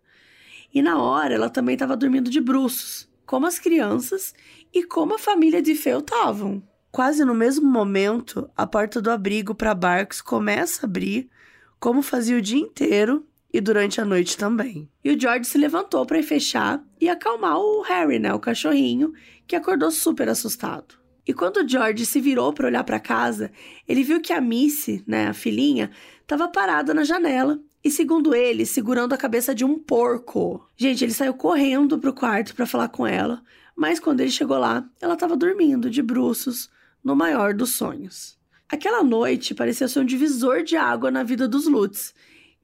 [0.73, 4.33] E na hora, ela também estava dormindo de bruços, como as crianças
[4.73, 6.63] e como a família de Feu estavam.
[6.91, 11.29] Quase no mesmo momento, a porta do abrigo para barcos começa a abrir,
[11.79, 14.89] como fazia o dia inteiro e durante a noite também.
[15.03, 19.13] E o George se levantou para ir fechar e acalmar o Harry, né, o cachorrinho,
[19.45, 20.95] que acordou super assustado.
[21.25, 23.51] E quando o George se virou para olhar para casa,
[23.87, 28.65] ele viu que a Missy, né, a filhinha, estava parada na janela e, segundo ele,
[28.65, 30.65] segurando a cabeça de um porco.
[30.77, 33.43] Gente, ele saiu correndo pro quarto para falar com ela,
[33.75, 36.69] mas quando ele chegou lá, ela estava dormindo de bruços
[37.03, 38.37] no maior dos sonhos.
[38.69, 42.13] Aquela noite parecia ser um divisor de água na vida dos Lutz,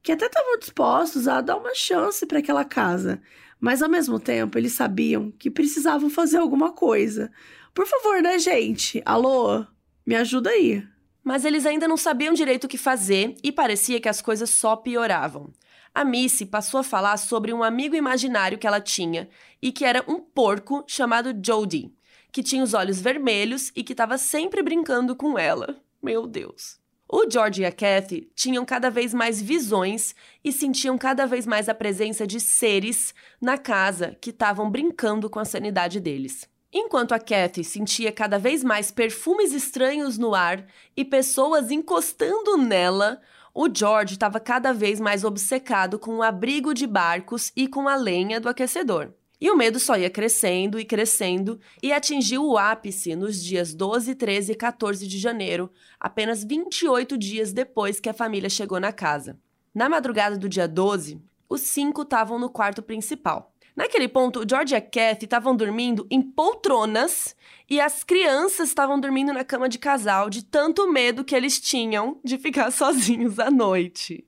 [0.02, 3.22] que até estavam dispostos a dar uma chance para aquela casa,
[3.60, 7.30] mas ao mesmo tempo eles sabiam que precisavam fazer alguma coisa.
[7.74, 9.02] Por favor, né, gente?
[9.06, 9.66] Alô?
[10.06, 10.84] Me ajuda aí.
[11.30, 14.76] Mas eles ainda não sabiam direito o que fazer e parecia que as coisas só
[14.76, 15.54] pioravam.
[15.94, 19.30] A Missy passou a falar sobre um amigo imaginário que ela tinha
[19.62, 21.94] e que era um porco chamado Jody
[22.32, 25.80] que tinha os olhos vermelhos e que estava sempre brincando com ela.
[26.02, 26.80] Meu Deus.
[27.08, 31.70] O George e a Kathy tinham cada vez mais visões e sentiam cada vez mais
[31.70, 36.50] a presença de seres na casa que estavam brincando com a sanidade deles.
[36.72, 43.20] Enquanto a Kathy sentia cada vez mais perfumes estranhos no ar e pessoas encostando nela,
[43.56, 47.96] o George estava cada vez mais obcecado com o abrigo de barcos e com a
[47.96, 49.12] lenha do aquecedor.
[49.42, 54.14] E o medo só ia crescendo e crescendo e atingiu o ápice nos dias 12,
[54.14, 59.40] 13 e 14 de janeiro, apenas 28 dias depois que a família chegou na casa.
[59.74, 63.54] Na madrugada do dia 12, os cinco estavam no quarto principal.
[63.80, 67.34] Naquele ponto, George e a Kathy estavam dormindo em poltronas
[67.70, 72.20] e as crianças estavam dormindo na cama de casal de tanto medo que eles tinham
[72.22, 74.26] de ficar sozinhos à noite.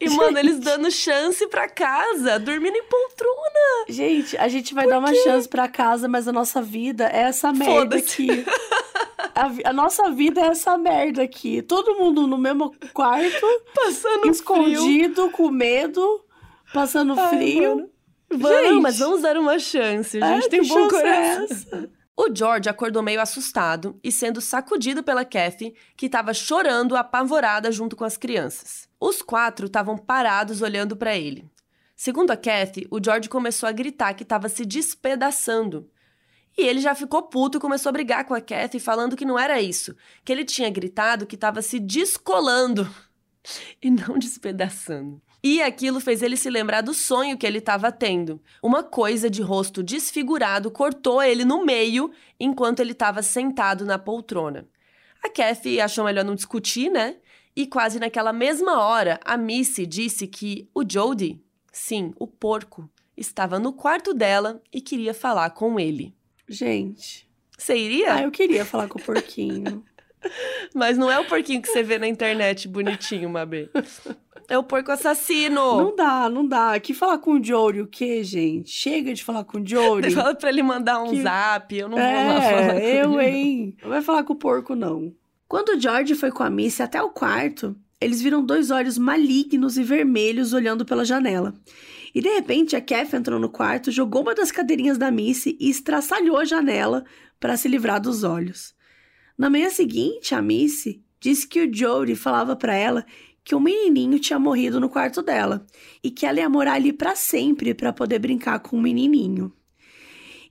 [0.00, 3.84] E, mano, eles dando chance pra casa, dormindo em poltrona.
[3.88, 7.20] Gente, a gente vai Por dar uma chance pra casa, mas a nossa vida é
[7.20, 8.44] essa merda aqui.
[9.36, 11.62] A, a, nossa vida é essa merda aqui.
[11.62, 15.30] Todo mundo no mesmo quarto, passando escondido, frio.
[15.30, 16.24] com medo,
[16.72, 17.76] passando Ai, frio.
[17.76, 17.89] Mano.
[18.30, 18.80] Vamos, Gente.
[18.82, 20.22] mas vamos dar uma chance.
[20.22, 21.44] A gente É, tem que bom é coração.
[21.44, 21.90] essa?
[22.16, 27.96] O George acordou meio assustado e sendo sacudido pela Kathy, que estava chorando apavorada junto
[27.96, 28.88] com as crianças.
[29.00, 31.50] Os quatro estavam parados olhando para ele.
[31.96, 35.88] Segundo a Kathy, o George começou a gritar que estava se despedaçando.
[36.58, 39.38] E ele já ficou puto e começou a brigar com a Kathy, falando que não
[39.38, 42.88] era isso, que ele tinha gritado que estava se descolando
[43.82, 45.22] e não despedaçando.
[45.42, 48.40] E aquilo fez ele se lembrar do sonho que ele estava tendo.
[48.62, 54.68] Uma coisa de rosto desfigurado cortou ele no meio enquanto ele estava sentado na poltrona.
[55.22, 57.16] A Kathy achou melhor não discutir, né?
[57.56, 63.58] E quase naquela mesma hora, a Missy disse que o Jody, sim, o porco, estava
[63.58, 66.14] no quarto dela e queria falar com ele.
[66.48, 67.28] Gente.
[67.56, 68.14] Você iria?
[68.14, 69.84] Ah, eu queria falar com o porquinho.
[70.74, 73.68] Mas não é o porquinho que você vê na internet bonitinho, Mabê.
[74.48, 75.76] É o porco assassino.
[75.76, 76.78] Não dá, não dá.
[76.80, 78.70] Que falar com o Jory o quê, gente?
[78.70, 80.10] Chega de falar com o Jory.
[80.10, 83.20] Fala pra ele mandar um Que- zap, eu não vou lá falar com É, eu,
[83.20, 83.30] ele.
[83.30, 83.76] hein?
[83.82, 85.12] Não vai falar com o porco, não.
[85.48, 89.76] Quando o George foi com a Missy até o quarto, eles viram dois olhos malignos
[89.78, 91.54] e vermelhos olhando pela janela.
[92.14, 95.70] E de repente a Kath entrou no quarto, jogou uma das cadeirinhas da Missy e
[95.70, 97.04] estraçalhou a janela
[97.38, 98.74] para se livrar dos olhos.
[99.40, 103.06] Na manhã seguinte, a Missy disse que o Jory falava para ela
[103.42, 105.64] que um menininho tinha morrido no quarto dela
[106.04, 109.50] e que ela ia morar ali para sempre para poder brincar com o menininho.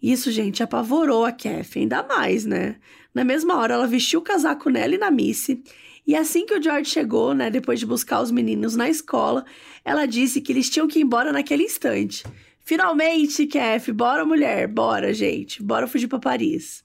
[0.01, 2.77] Isso, gente, apavorou a Kath, ainda mais, né?
[3.13, 5.61] Na mesma hora, ela vestiu o casaco nela e na Missy.
[6.07, 9.45] E assim que o George chegou, né, depois de buscar os meninos na escola,
[9.85, 12.23] ela disse que eles tinham que ir embora naquele instante.
[12.65, 16.83] Finalmente, Kath, bora mulher, bora, gente, bora fugir pra Paris.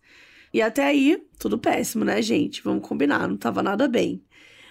[0.54, 2.62] E até aí, tudo péssimo, né, gente?
[2.62, 4.22] Vamos combinar, não tava nada bem.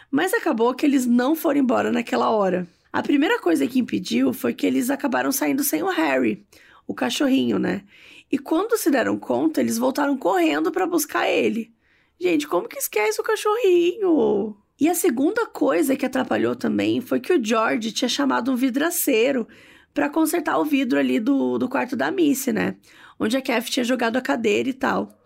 [0.09, 2.65] Mas acabou que eles não foram embora naquela hora.
[2.93, 6.47] A primeira coisa que impediu foi que eles acabaram saindo sem o Harry,
[6.87, 7.83] o cachorrinho, né?
[8.31, 11.73] E quando se deram conta, eles voltaram correndo para buscar ele.
[12.17, 14.55] Gente, como que esquece o cachorrinho?
[14.79, 19.45] E a segunda coisa que atrapalhou também foi que o George tinha chamado um vidraceiro
[19.93, 22.77] para consertar o vidro ali do, do quarto da Missy, né?
[23.19, 25.19] Onde a Kath tinha jogado a cadeira e tal.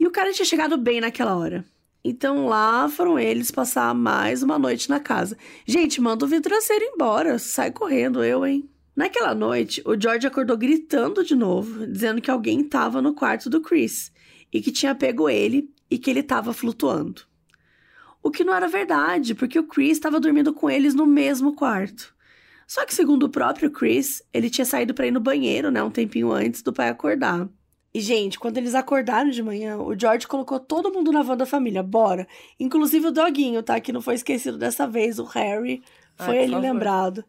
[0.00, 1.62] E o cara tinha chegado bem naquela hora.
[2.02, 5.36] Então lá foram eles passar mais uma noite na casa.
[5.66, 8.66] Gente, manda o vidraceiro embora, sai correndo, eu, hein?
[8.96, 13.60] Naquela noite, o George acordou gritando de novo, dizendo que alguém estava no quarto do
[13.60, 14.10] Chris
[14.50, 17.20] e que tinha pego ele e que ele estava flutuando.
[18.22, 22.14] O que não era verdade, porque o Chris estava dormindo com eles no mesmo quarto.
[22.66, 25.90] Só que, segundo o próprio Chris, ele tinha saído para ir no banheiro, né, um
[25.90, 27.46] tempinho antes do pai acordar.
[27.92, 31.46] E, gente, quando eles acordaram de manhã, o George colocou todo mundo na van da
[31.46, 32.26] família, bora.
[32.58, 33.80] Inclusive o doguinho, tá?
[33.80, 35.82] Que não foi esquecido dessa vez, o Harry.
[36.16, 37.24] Foi por ele lembrado.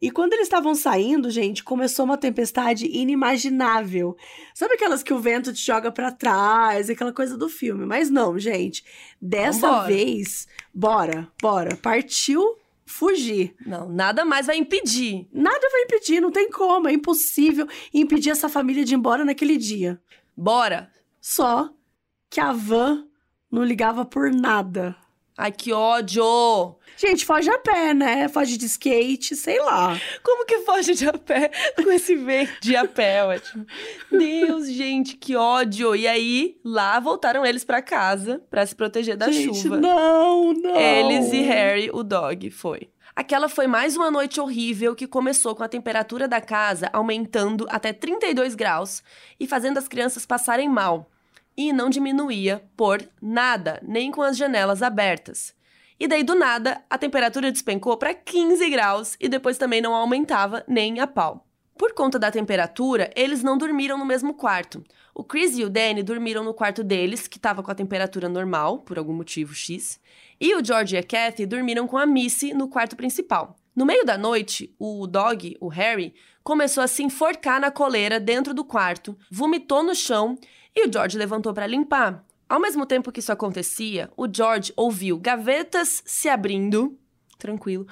[0.00, 4.16] E quando eles estavam saindo, gente, começou uma tempestade inimaginável.
[4.52, 7.86] Sabe aquelas que o vento te joga pra trás, aquela coisa do filme?
[7.86, 8.84] Mas não, gente.
[9.20, 9.86] Dessa Vambora.
[9.86, 11.76] vez, bora, bora.
[11.76, 12.42] Partiu
[12.86, 13.54] fugir.
[13.64, 15.28] Não, nada mais vai impedir.
[15.32, 16.88] Nada vai impedir, não tem como.
[16.88, 20.00] É impossível impedir essa família de ir embora naquele dia.
[20.36, 20.90] Bora.
[21.20, 21.70] Só
[22.28, 23.06] que a van
[23.50, 24.96] não ligava por nada.
[25.36, 26.76] Ai, que ódio!
[26.96, 28.28] Gente, foge a pé, né?
[28.28, 30.00] Foge de skate, sei lá.
[30.22, 31.50] Como que foge de a pé
[31.82, 33.66] com esse vento de a pé, ótimo.
[34.12, 35.96] Deus, gente, que ódio.
[35.96, 39.76] E aí, lá voltaram eles pra casa pra se proteger da Gente, chuva.
[39.76, 40.76] não, não.
[40.76, 42.88] Eles e Harry, o dog, foi.
[43.16, 47.92] Aquela foi mais uma noite horrível que começou com a temperatura da casa aumentando até
[47.92, 49.02] 32 graus
[49.38, 51.10] e fazendo as crianças passarem mal.
[51.56, 55.54] E não diminuía por nada, nem com as janelas abertas.
[55.98, 60.64] E daí, do nada, a temperatura despencou para 15 graus e depois também não aumentava
[60.66, 61.46] nem a pau.
[61.76, 64.84] Por conta da temperatura, eles não dormiram no mesmo quarto.
[65.12, 68.78] O Chris e o Danny dormiram no quarto deles, que estava com a temperatura normal,
[68.78, 70.00] por algum motivo X.
[70.40, 73.56] E o George e a Kathy dormiram com a Missy no quarto principal.
[73.74, 76.14] No meio da noite, o dog, o Harry,
[76.44, 80.38] começou a se enforcar na coleira dentro do quarto, vomitou no chão
[80.76, 82.24] e o George levantou para limpar.
[82.48, 86.98] Ao mesmo tempo que isso acontecia, o George ouviu gavetas se abrindo,
[87.38, 87.86] tranquilo,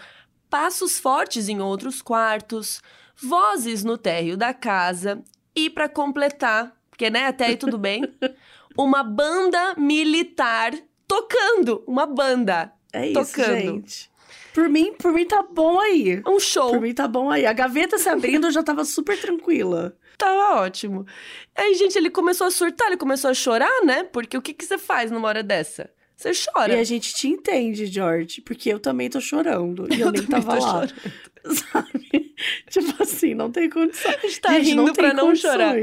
[0.51, 2.83] passos fortes em outros quartos,
[3.17, 5.23] vozes no térreo da casa
[5.57, 8.03] e, para completar, porque né, até aí tudo bem,
[8.77, 10.73] uma banda militar
[11.09, 13.57] tocando, uma banda, É isso, tocando.
[13.61, 14.11] gente.
[14.55, 16.23] Por mim, por mim tá bom aí.
[16.27, 16.73] um show.
[16.73, 17.47] Por mim tá bom aí.
[17.47, 19.97] A gaveta se abrindo, eu já tava super tranquila.
[20.23, 21.05] Tava ótimo.
[21.53, 24.05] Aí, gente, ele começou a surtar, ele começou a chorar, né?
[24.05, 25.91] Porque o que, que você faz numa hora dessa?
[26.17, 26.77] Você chora.
[26.77, 29.93] E a gente te entende, George, porque eu também tô chorando.
[29.93, 30.87] E eu, nem também tava lá.
[31.45, 32.35] Sabe?
[32.71, 34.15] Tipo assim, não tem condições.
[34.15, 35.53] A gente tá gente, rindo não pra não condições.
[35.53, 35.77] chorar.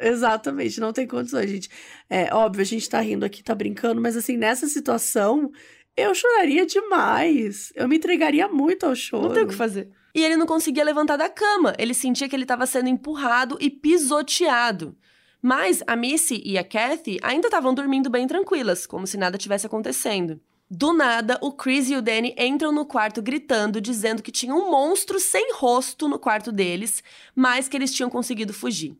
[0.00, 1.70] Exatamente, não tem condições, gente.
[2.08, 5.52] É óbvio, a gente tá rindo aqui, tá brincando, mas assim, nessa situação,
[6.00, 7.72] eu choraria demais.
[7.74, 9.28] Eu me entregaria muito ao choro.
[9.28, 9.90] Não tem o que fazer.
[10.14, 11.74] E ele não conseguia levantar da cama.
[11.78, 14.96] Ele sentia que ele estava sendo empurrado e pisoteado.
[15.42, 19.66] Mas a Missy e a Kathy ainda estavam dormindo bem tranquilas, como se nada tivesse
[19.66, 20.40] acontecendo.
[20.70, 24.70] Do nada, o Chris e o Danny entram no quarto gritando, dizendo que tinha um
[24.70, 27.02] monstro sem rosto no quarto deles,
[27.34, 28.96] mas que eles tinham conseguido fugir.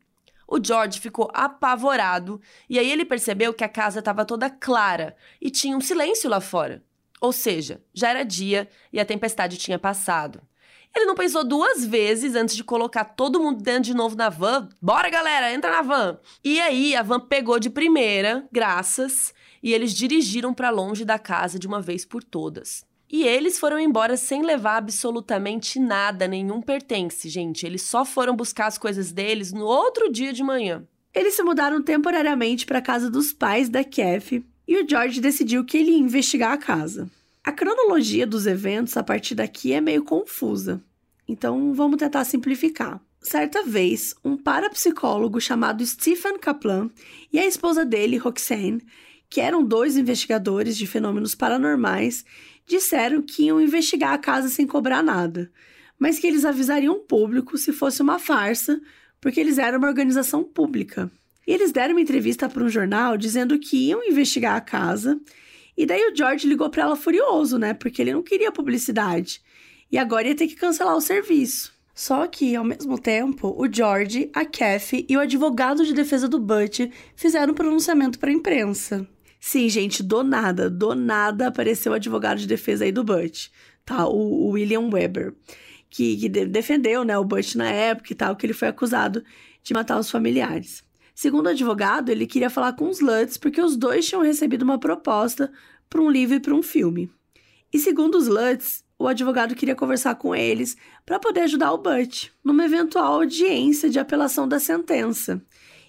[0.49, 5.49] O George ficou apavorado e aí ele percebeu que a casa estava toda clara e
[5.49, 6.83] tinha um silêncio lá fora.
[7.21, 10.41] Ou seja, já era dia e a tempestade tinha passado.
[10.95, 14.69] Ele não pensou duas vezes antes de colocar todo mundo dentro de novo na van.
[14.83, 16.19] Bora, galera, entra na van.
[16.43, 21.59] E aí a van pegou de primeira, graças, e eles dirigiram para longe da casa
[21.59, 22.85] de uma vez por todas.
[23.13, 27.67] E eles foram embora sem levar absolutamente nada, nenhum pertence, gente.
[27.67, 30.85] Eles só foram buscar as coisas deles no outro dia de manhã.
[31.13, 35.65] Eles se mudaram temporariamente para a casa dos pais da Kathy e o George decidiu
[35.65, 37.11] que ele ia investigar a casa.
[37.43, 40.81] A cronologia dos eventos a partir daqui é meio confusa,
[41.27, 43.03] então vamos tentar simplificar.
[43.21, 46.89] Certa vez, um parapsicólogo chamado Stephen Kaplan
[47.33, 48.81] e a esposa dele, Roxane,
[49.29, 52.25] que eram dois investigadores de fenômenos paranormais,
[52.65, 55.51] disseram que iam investigar a casa sem cobrar nada,
[55.99, 58.81] mas que eles avisariam o público se fosse uma farsa,
[59.21, 61.11] porque eles eram uma organização pública.
[61.51, 65.21] E eles deram uma entrevista para um jornal dizendo que iam investigar a casa,
[65.77, 67.75] e daí o George ligou para ela furioso, né?
[67.75, 69.43] Porque ele não queria publicidade.
[69.91, 71.73] E agora ia ter que cancelar o serviço.
[71.93, 76.39] Só que, ao mesmo tempo, o George, a Kathy e o advogado de defesa do
[76.39, 79.05] Butch fizeram um pronunciamento para a imprensa.
[79.41, 83.49] Sim, gente, do nada, do nada apareceu o advogado de defesa aí do Butch,
[83.85, 84.07] tá?
[84.07, 85.35] O, o William Weber,
[85.91, 89.25] que, que de, defendeu, né, o Butch na época e tal, que ele foi acusado
[89.65, 90.89] de matar os familiares.
[91.21, 94.81] Segundo o advogado, ele queria falar com os Lutz porque os dois tinham recebido uma
[94.81, 95.53] proposta
[95.87, 97.13] para um livro e para um filme.
[97.71, 102.31] E segundo os Lutz, o advogado queria conversar com eles para poder ajudar o Butch
[102.43, 105.45] numa eventual audiência de apelação da sentença.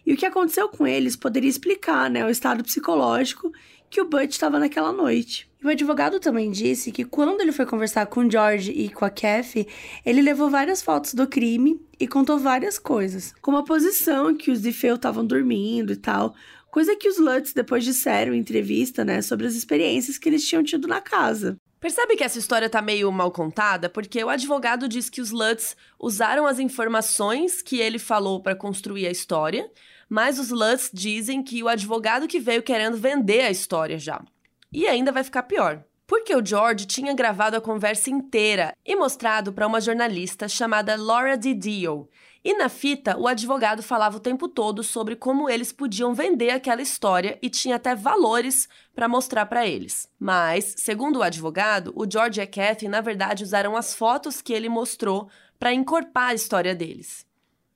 [0.05, 3.53] E o que aconteceu com eles poderia explicar né, o estado psicológico
[3.91, 5.51] que o Butch estava naquela noite.
[5.61, 9.67] O advogado também disse que quando ele foi conversar com George e com a Kathy,
[10.05, 14.61] ele levou várias fotos do crime e contou várias coisas, como a posição que os
[14.61, 16.33] Defeu estavam dormindo e tal,
[16.71, 20.63] coisa que os Lutz depois disseram em entrevista, né, sobre as experiências que eles tinham
[20.63, 21.57] tido na casa.
[21.81, 23.89] Percebe que essa história tá meio mal contada?
[23.89, 29.05] Porque o advogado diz que os Lutz usaram as informações que ele falou para construir
[29.05, 29.69] a história,
[30.12, 34.22] mas os Lutz dizem que o advogado que veio querendo vender a história já.
[34.70, 35.86] E ainda vai ficar pior.
[36.05, 41.38] Porque o George tinha gravado a conversa inteira e mostrado para uma jornalista chamada Laura
[41.38, 42.09] Didio.
[42.43, 46.82] E na fita, o advogado falava o tempo todo sobre como eles podiam vender aquela
[46.82, 50.09] história e tinha até valores para mostrar para eles.
[50.20, 54.51] Mas, segundo o advogado, o George e a Kathy, na verdade, usaram as fotos que
[54.51, 57.30] ele mostrou para encorpar a história deles.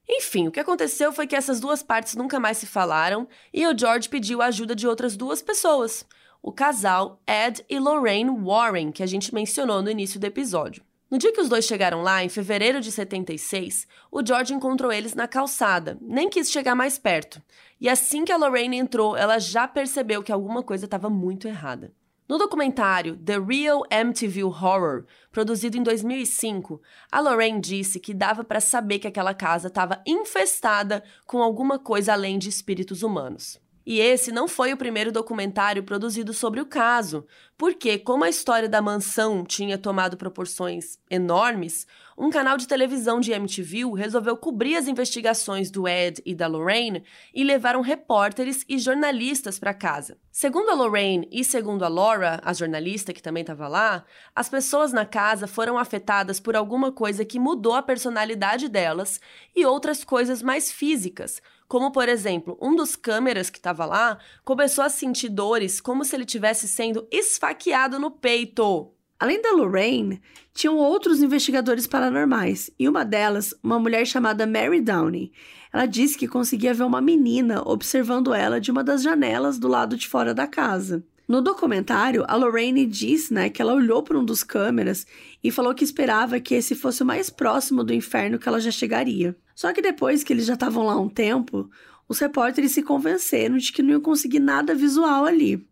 [0.08, 3.78] Enfim, o que aconteceu foi que essas duas partes nunca mais se falaram e o
[3.78, 6.06] George pediu a ajuda de outras duas pessoas,
[6.42, 10.84] o casal Ed e Lorraine Warren, que a gente mencionou no início do episódio.
[11.10, 15.16] No dia que os dois chegaram lá, em fevereiro de 76, o George encontrou eles
[15.16, 17.42] na calçada, nem quis chegar mais perto.
[17.80, 21.94] E assim que a Lorraine entrou, ela já percebeu que alguma coisa estava muito errada.
[22.28, 28.60] No documentário The Real MTV Horror, produzido em 2005, a Lorraine disse que dava para
[28.60, 33.62] saber que aquela casa estava infestada com alguma coisa além de espíritos humanos.
[33.86, 38.68] E esse não foi o primeiro documentário produzido sobre o caso, porque, como a história
[38.68, 41.86] da mansão tinha tomado proporções enormes,
[42.18, 47.04] um canal de televisão de MTV resolveu cobrir as investigações do Ed e da Lorraine
[47.34, 50.18] e levaram repórteres e jornalistas para casa.
[50.32, 54.94] Segundo a Lorraine e segundo a Laura, a jornalista que também estava lá, as pessoas
[54.94, 59.20] na casa foram afetadas por alguma coisa que mudou a personalidade delas
[59.54, 64.86] e outras coisas mais físicas, como, por exemplo, um dos câmeras que estava lá começou
[64.86, 68.95] a sentir dores como se ele tivesse sendo esfaqueado no peito.
[69.20, 70.22] Além da Lorraine,
[70.54, 75.32] tinham outros investigadores paranormais, e uma delas, uma mulher chamada Mary Downey.
[75.72, 79.96] Ela disse que conseguia ver uma menina observando ela de uma das janelas do lado
[79.96, 81.04] de fora da casa.
[81.28, 85.08] No documentário, a Lorraine diz né, que ela olhou para um dos câmeras
[85.44, 88.70] e falou que esperava que esse fosse o mais próximo do inferno que ela já
[88.70, 89.36] chegaria.
[89.56, 91.70] Só que depois que eles já estavam lá um tempo,
[92.08, 95.68] os repórteres se convenceram de que não iam conseguir nada visual ali,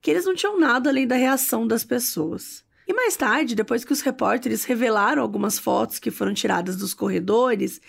[0.00, 2.65] que eles não tinham nada além da reação das pessoas.
[2.86, 7.80] E mais tarde, depois que os repórteres revelaram algumas fotos que foram tiradas dos corredores,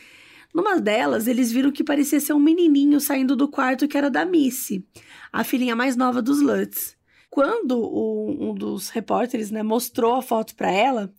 [0.53, 4.25] numa delas eles viram que parecia ser um menininho saindo do quarto que era da
[4.25, 4.83] Missy,
[5.31, 6.97] a filhinha mais nova dos Lutz.
[7.29, 11.13] Quando o, um dos repórteres né, mostrou a foto para ela,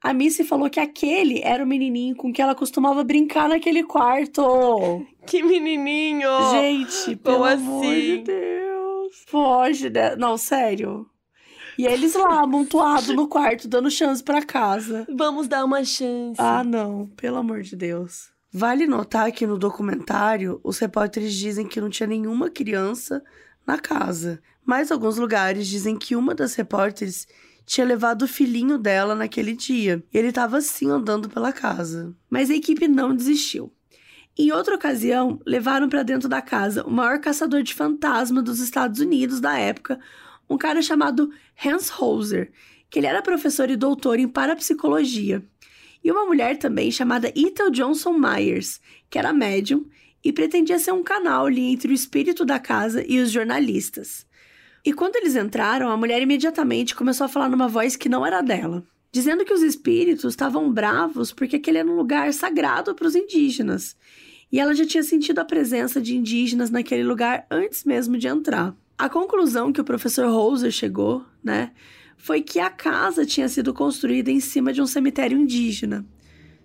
[0.00, 5.04] a Missy falou que aquele era o menininho com que ela costumava brincar naquele quarto.
[5.26, 6.28] Que menininho!
[6.52, 8.00] Gente, pelo Como amor assim?
[8.00, 9.24] de Deus.
[9.26, 10.14] Foge, de...
[10.16, 11.06] não, sério.
[11.78, 15.06] E eles lá, amontoados no quarto, dando chance para casa.
[15.14, 16.40] Vamos dar uma chance.
[16.40, 18.32] Ah, não, pelo amor de Deus.
[18.52, 23.22] Vale notar que no documentário, os repórteres dizem que não tinha nenhuma criança
[23.66, 24.40] na casa.
[24.64, 27.26] Mas alguns lugares dizem que uma das repórteres
[27.66, 30.02] tinha levado o filhinho dela naquele dia.
[30.12, 32.14] E ele estava assim andando pela casa.
[32.30, 33.72] Mas a equipe não desistiu.
[34.36, 39.00] Em outra ocasião, levaram para dentro da casa o maior caçador de fantasma dos Estados
[39.00, 39.98] Unidos da época,
[40.48, 41.30] um cara chamado
[41.64, 42.52] Hans Holzer,
[42.90, 45.44] que ele era professor e doutor em parapsicologia,
[46.04, 49.86] e uma mulher também chamada Ethel Johnson Myers, que era médium
[50.22, 54.26] e pretendia ser um canal ali entre o espírito da casa e os jornalistas.
[54.84, 58.42] E quando eles entraram, a mulher imediatamente começou a falar numa voz que não era
[58.42, 63.14] dela, dizendo que os espíritos estavam bravos porque aquele era um lugar sagrado para os
[63.14, 63.96] indígenas.
[64.52, 68.76] E ela já tinha sentido a presença de indígenas naquele lugar antes mesmo de entrar.
[68.96, 71.72] A conclusão que o professor Roser chegou, né,
[72.16, 76.06] foi que a casa tinha sido construída em cima de um cemitério indígena.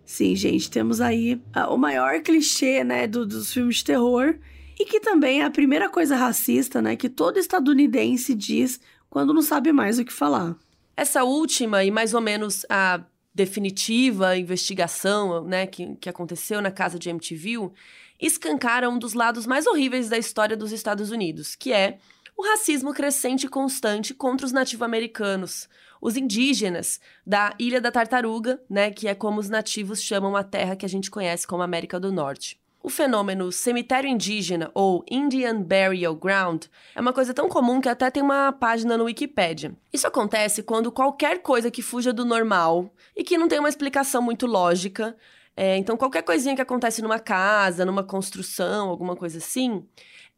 [0.06, 4.36] Sim, gente, temos aí uh, o maior clichê, né, do, dos filmes de terror
[4.80, 9.42] e que também é a primeira coisa racista, né, que todo estadunidense diz quando não
[9.42, 10.56] sabe mais o que falar.
[10.96, 13.04] Essa última e mais ou menos a
[13.34, 17.72] definitiva investigação, né, que, que aconteceu na casa de MTV,
[18.20, 22.00] escancara um dos lados mais horríveis da história dos Estados Unidos, que é
[22.40, 25.68] o racismo crescente e constante contra os nativo-americanos,
[26.02, 30.74] os indígenas da Ilha da Tartaruga, né, que é como os nativos chamam a terra
[30.74, 32.58] que a gente conhece como América do Norte.
[32.82, 38.10] O fenômeno cemitério indígena ou Indian Burial Ground é uma coisa tão comum que até
[38.10, 39.76] tem uma página no Wikipedia.
[39.92, 44.22] Isso acontece quando qualquer coisa que fuja do normal e que não tem uma explicação
[44.22, 45.14] muito lógica,
[45.58, 49.86] é, então qualquer coisinha que acontece numa casa, numa construção, alguma coisa assim,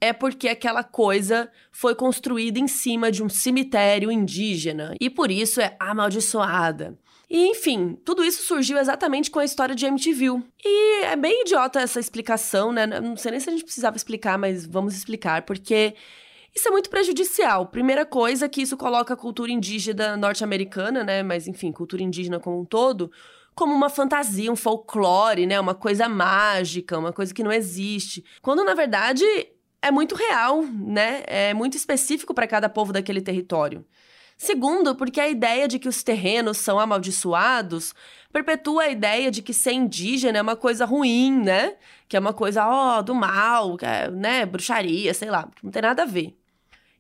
[0.01, 5.61] é porque aquela coisa foi construída em cima de um cemitério indígena e por isso
[5.61, 6.97] é amaldiçoada.
[7.29, 10.43] E enfim, tudo isso surgiu exatamente com a história de MTV.
[10.65, 12.85] E é bem idiota essa explicação, né?
[12.85, 15.93] Não sei nem se a gente precisava explicar, mas vamos explicar, porque
[16.53, 17.67] isso é muito prejudicial.
[17.67, 21.23] Primeira coisa que isso coloca a cultura indígena norte-americana, né?
[21.23, 23.09] Mas enfim, cultura indígena como um todo,
[23.55, 25.57] como uma fantasia, um folclore, né?
[25.57, 28.25] Uma coisa mágica, uma coisa que não existe.
[28.41, 29.23] Quando na verdade
[29.81, 31.23] é muito real, né?
[31.27, 33.85] É muito específico para cada povo daquele território.
[34.37, 37.93] Segundo, porque a ideia de que os terrenos são amaldiçoados
[38.33, 41.75] perpetua a ideia de que ser indígena é uma coisa ruim, né?
[42.07, 44.45] Que é uma coisa, ó, oh, do mal, é, né?
[44.45, 46.35] Bruxaria, sei lá, não tem nada a ver.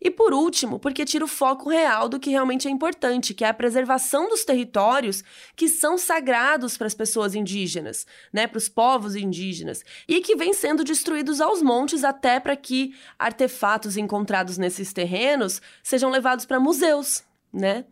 [0.03, 3.49] E por último, porque tira o foco real do que realmente é importante, que é
[3.49, 5.23] a preservação dos territórios
[5.55, 10.53] que são sagrados para as pessoas indígenas, né, para os povos indígenas, e que vêm
[10.53, 17.23] sendo destruídos aos montes até para que artefatos encontrados nesses terrenos sejam levados para museus,
[17.53, 17.85] né?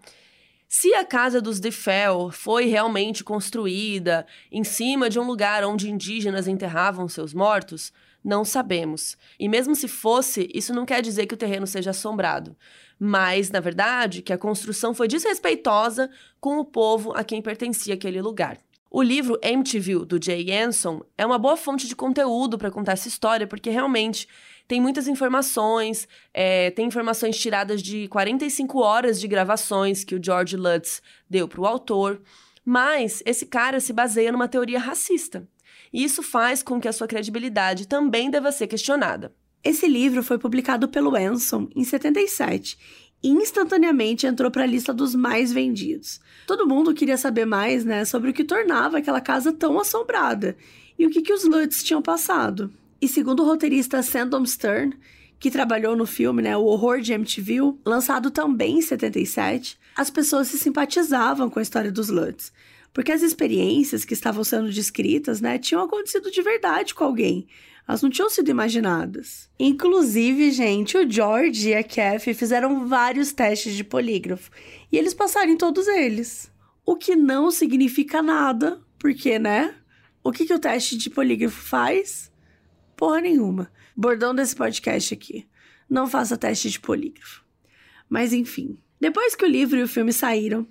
[0.68, 6.48] Se a casa dos DeFell foi realmente construída em cima de um lugar onde indígenas
[6.48, 7.92] enterravam seus mortos,
[8.24, 9.18] não sabemos.
[9.40, 12.56] E mesmo se fosse, isso não quer dizer que o terreno seja assombrado.
[13.00, 16.10] Mas, na verdade, que a construção foi desrespeitosa
[16.40, 18.60] com o povo a quem pertencia aquele lugar.
[18.92, 23.08] O livro Emptyville, do Jay Anson, é uma boa fonte de conteúdo para contar essa
[23.08, 24.28] história, porque realmente
[24.68, 30.58] tem muitas informações, é, tem informações tiradas de 45 horas de gravações que o George
[30.58, 32.20] Lutz deu para o autor,
[32.66, 35.48] mas esse cara se baseia numa teoria racista
[35.92, 39.34] e isso faz com que a sua credibilidade também deva ser questionada.
[39.64, 42.78] Esse livro foi publicado pelo Anson em 77
[43.22, 46.22] e instantaneamente entrou para a lista dos mais vendidos.
[46.48, 50.56] Todo mundo queria saber mais, né, sobre o que tornava aquela casa tão assombrada
[50.98, 52.72] e o que, que os Lutz tinham passado.
[53.02, 54.98] E segundo o roteirista Sandom Stern,
[55.40, 60.48] que trabalhou no filme, né, O Horror de MTV, lançado também em 77, as pessoas
[60.48, 62.52] se simpatizavam com a história dos Lutz,
[62.94, 67.48] porque as experiências que estavam sendo descritas, né, tinham acontecido de verdade com alguém.
[67.88, 69.50] Elas não tinham sido imaginadas.
[69.60, 74.52] Inclusive, gente, o George e a Kathy fizeram vários testes de polígrafo
[74.92, 76.52] e eles passaram em todos eles.
[76.86, 79.76] O que não significa nada, porque, né?
[80.24, 82.32] O que, que o teste de polígrafo faz?
[82.96, 83.72] Porra nenhuma.
[83.96, 85.48] Bordão desse podcast aqui.
[85.90, 87.44] Não faça teste de polígrafo.
[88.08, 88.78] Mas enfim.
[89.00, 90.68] Depois que o livro e o filme saíram,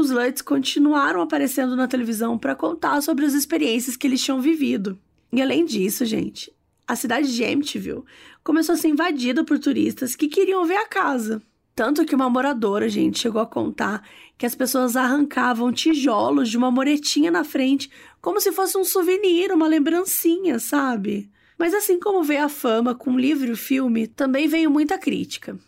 [0.00, 4.98] os Lutz continuaram aparecendo na televisão para contar sobre as experiências que eles tinham vivido.
[5.32, 6.52] E além disso, gente,
[6.86, 8.04] a cidade de Amityville
[8.42, 11.42] começou a ser invadida por turistas que queriam ver a casa.
[11.74, 14.02] Tanto que uma moradora, gente, chegou a contar
[14.36, 17.90] que as pessoas arrancavam tijolos de uma moretinha na frente,
[18.20, 21.30] como se fosse um souvenir, uma lembrancinha, sabe?
[21.58, 24.96] Mas assim como veio a fama com o livro e o filme, também veio muita
[24.96, 25.58] crítica.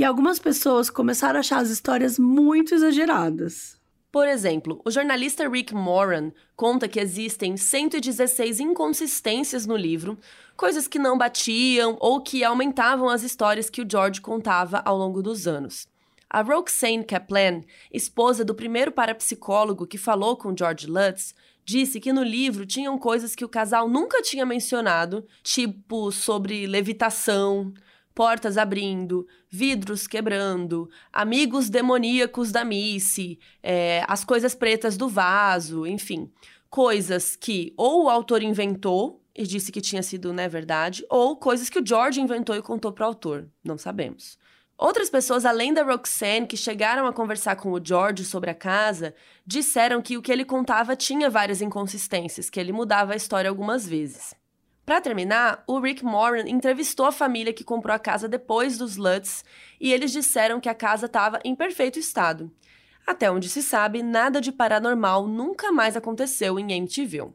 [0.00, 3.76] E algumas pessoas começaram a achar as histórias muito exageradas.
[4.10, 10.18] Por exemplo, o jornalista Rick Moran conta que existem 116 inconsistências no livro,
[10.56, 15.22] coisas que não batiam ou que aumentavam as histórias que o George contava ao longo
[15.22, 15.86] dos anos.
[16.30, 17.60] A Roxane Kaplan,
[17.92, 23.34] esposa do primeiro parapsicólogo que falou com George Lutz, disse que no livro tinham coisas
[23.34, 27.74] que o casal nunca tinha mencionado, tipo sobre levitação,
[28.20, 36.30] portas abrindo, vidros quebrando, amigos demoníacos da Missy, é, as coisas pretas do vaso, enfim.
[36.68, 41.70] Coisas que ou o autor inventou e disse que tinha sido, né, verdade, ou coisas
[41.70, 43.48] que o George inventou e contou para o autor.
[43.64, 44.36] Não sabemos.
[44.76, 49.14] Outras pessoas, além da Roxanne, que chegaram a conversar com o George sobre a casa,
[49.46, 53.88] disseram que o que ele contava tinha várias inconsistências, que ele mudava a história algumas
[53.88, 54.38] vezes.
[54.84, 59.44] Para terminar, o Rick Moran entrevistou a família que comprou a casa depois dos Lutz
[59.80, 62.50] e eles disseram que a casa estava em perfeito estado.
[63.06, 67.34] Até onde se sabe, nada de paranormal nunca mais aconteceu em Amityville.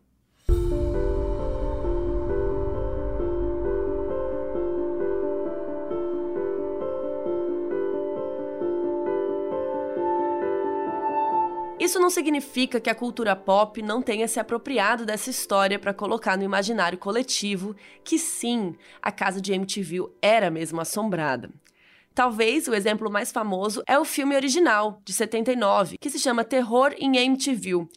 [11.85, 16.35] Isso não significa que a cultura pop não tenha se apropriado dessa história para colocar
[16.35, 21.51] no imaginário coletivo que sim, a casa de MTV era mesmo assombrada.
[22.11, 26.91] Talvez o exemplo mais famoso é o filme original, de 79, que se chama Terror
[26.97, 27.87] em MTV.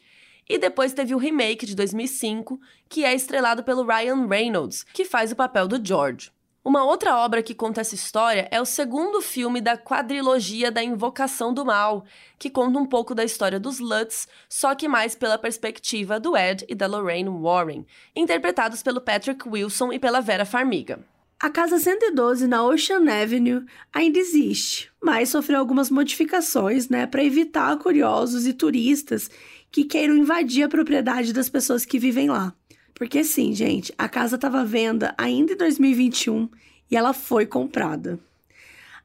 [0.47, 2.61] E depois teve o remake de 2005,
[2.91, 6.31] que é estrelado pelo Ryan Reynolds, que faz o papel do George.
[6.65, 11.55] Uma outra obra que conta essa história é o segundo filme da quadrilogia da Invocação
[11.55, 12.05] do Mal,
[12.39, 16.67] que conta um pouco da história dos Lutz, só que mais pela perspectiva do Ed
[16.69, 21.01] e da Lorraine Warren, interpretados pelo Patrick Wilson e pela Vera Farmiga.
[21.41, 27.79] A Casa 112 na Ocean Avenue ainda existe, mas sofreu algumas modificações, né, para evitar
[27.79, 29.31] curiosos e turistas
[29.71, 32.53] que queiram invadir a propriedade das pessoas que vivem lá.
[32.99, 36.51] Porque sim, gente, a casa estava à venda ainda em 2021
[36.91, 38.19] e ela foi comprada.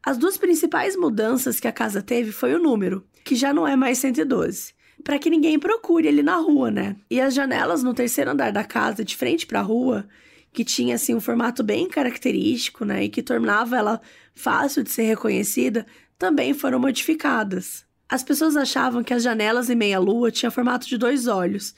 [0.02, 3.76] As duas principais mudanças que a casa teve foi o número, que já não é
[3.76, 4.74] mais 112,
[5.04, 6.96] para que ninguém procure ali na rua, né?
[7.10, 10.08] E as janelas no terceiro andar da casa, de frente para a rua,
[10.52, 14.02] que tinha assim um formato bem característico, né, e que tornava ela
[14.34, 15.86] fácil de ser reconhecida,
[16.18, 17.86] também foram modificadas.
[18.10, 21.76] As pessoas achavam que as janelas em meia-lua tinham formato de dois olhos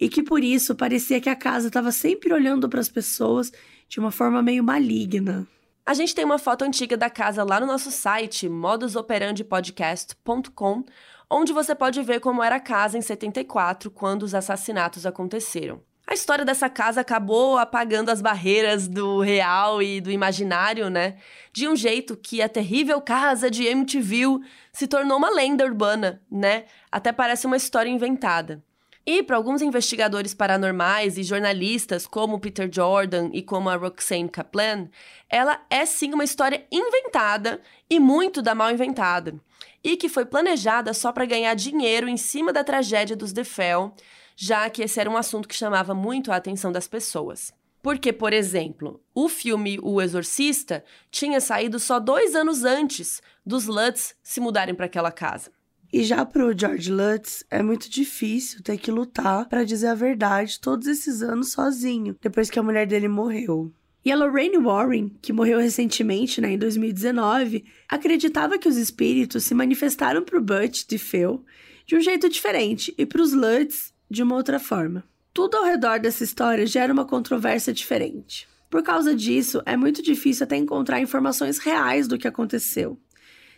[0.00, 3.52] e que por isso parecia que a casa estava sempre olhando para as pessoas
[3.88, 5.46] de uma forma meio maligna.
[5.84, 10.84] A gente tem uma foto antiga da casa lá no nosso site, modusoperandipodcast.com,
[11.30, 15.80] onde você pode ver como era a casa em 74, quando os assassinatos aconteceram.
[16.06, 21.18] A história dessa casa acabou apagando as barreiras do real e do imaginário, né?
[21.52, 24.40] De um jeito que a terrível casa de Amityville
[24.72, 26.64] se tornou uma lenda urbana, né?
[26.90, 28.64] Até parece uma história inventada.
[29.10, 34.90] E para alguns investigadores paranormais e jornalistas, como Peter Jordan e como a Roxane Kaplan,
[35.30, 39.40] ela é sim uma história inventada e muito da mal inventada,
[39.82, 43.94] e que foi planejada só para ganhar dinheiro em cima da tragédia dos DeFell,
[44.36, 47.50] já que esse era um assunto que chamava muito a atenção das pessoas.
[47.80, 54.14] Porque, por exemplo, o filme O Exorcista tinha saído só dois anos antes dos Lutz
[54.22, 55.50] se mudarem para aquela casa.
[55.90, 60.60] E já pro George Lutz, é muito difícil ter que lutar para dizer a verdade
[60.60, 63.72] todos esses anos sozinho, depois que a mulher dele morreu.
[64.04, 69.54] E a Lorraine Warren, que morreu recentemente, né, em 2019, acreditava que os espíritos se
[69.54, 71.42] manifestaram pro Butch de Phil
[71.86, 75.02] de um jeito diferente e pros Lutz de uma outra forma.
[75.32, 78.46] Tudo ao redor dessa história gera uma controvérsia diferente.
[78.68, 82.98] Por causa disso, é muito difícil até encontrar informações reais do que aconteceu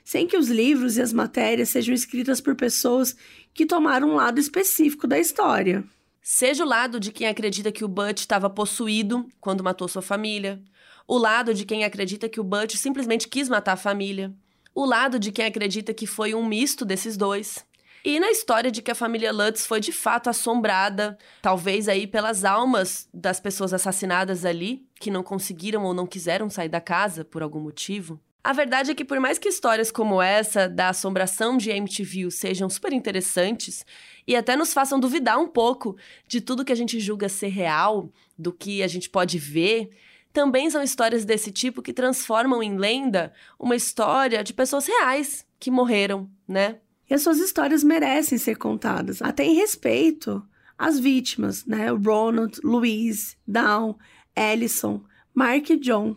[0.05, 3.17] sem que os livros e as matérias sejam escritas por pessoas
[3.53, 5.85] que tomaram um lado específico da história.
[6.23, 10.63] Seja o lado de quem acredita que o Butch estava possuído quando matou sua família,
[11.07, 14.33] o lado de quem acredita que o Butch simplesmente quis matar a família,
[14.75, 17.65] o lado de quem acredita que foi um misto desses dois.
[18.05, 22.45] E na história de que a família Lutz foi de fato assombrada, talvez aí pelas
[22.45, 27.43] almas das pessoas assassinadas ali, que não conseguiram ou não quiseram sair da casa por
[27.43, 28.19] algum motivo.
[28.43, 32.71] A verdade é que, por mais que histórias como essa da assombração de MTV sejam
[32.71, 33.85] super interessantes
[34.27, 38.11] e até nos façam duvidar um pouco de tudo que a gente julga ser real,
[38.39, 39.91] do que a gente pode ver,
[40.33, 45.71] também são histórias desse tipo que transformam em lenda uma história de pessoas reais que
[45.71, 46.79] morreram, né?
[47.11, 50.43] E as suas histórias merecem ser contadas, até em respeito
[50.79, 51.91] às vítimas, né?
[51.91, 53.99] Ronald, Louise, Down,
[54.35, 55.03] Ellison,
[55.35, 56.17] Mark e John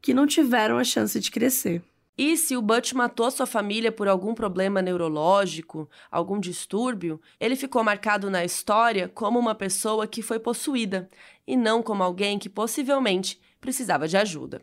[0.00, 1.82] que não tiveram a chance de crescer.
[2.16, 7.82] E se o Butch matou sua família por algum problema neurológico, algum distúrbio, ele ficou
[7.82, 11.08] marcado na história como uma pessoa que foi possuída,
[11.46, 14.60] e não como alguém que possivelmente precisava de ajuda.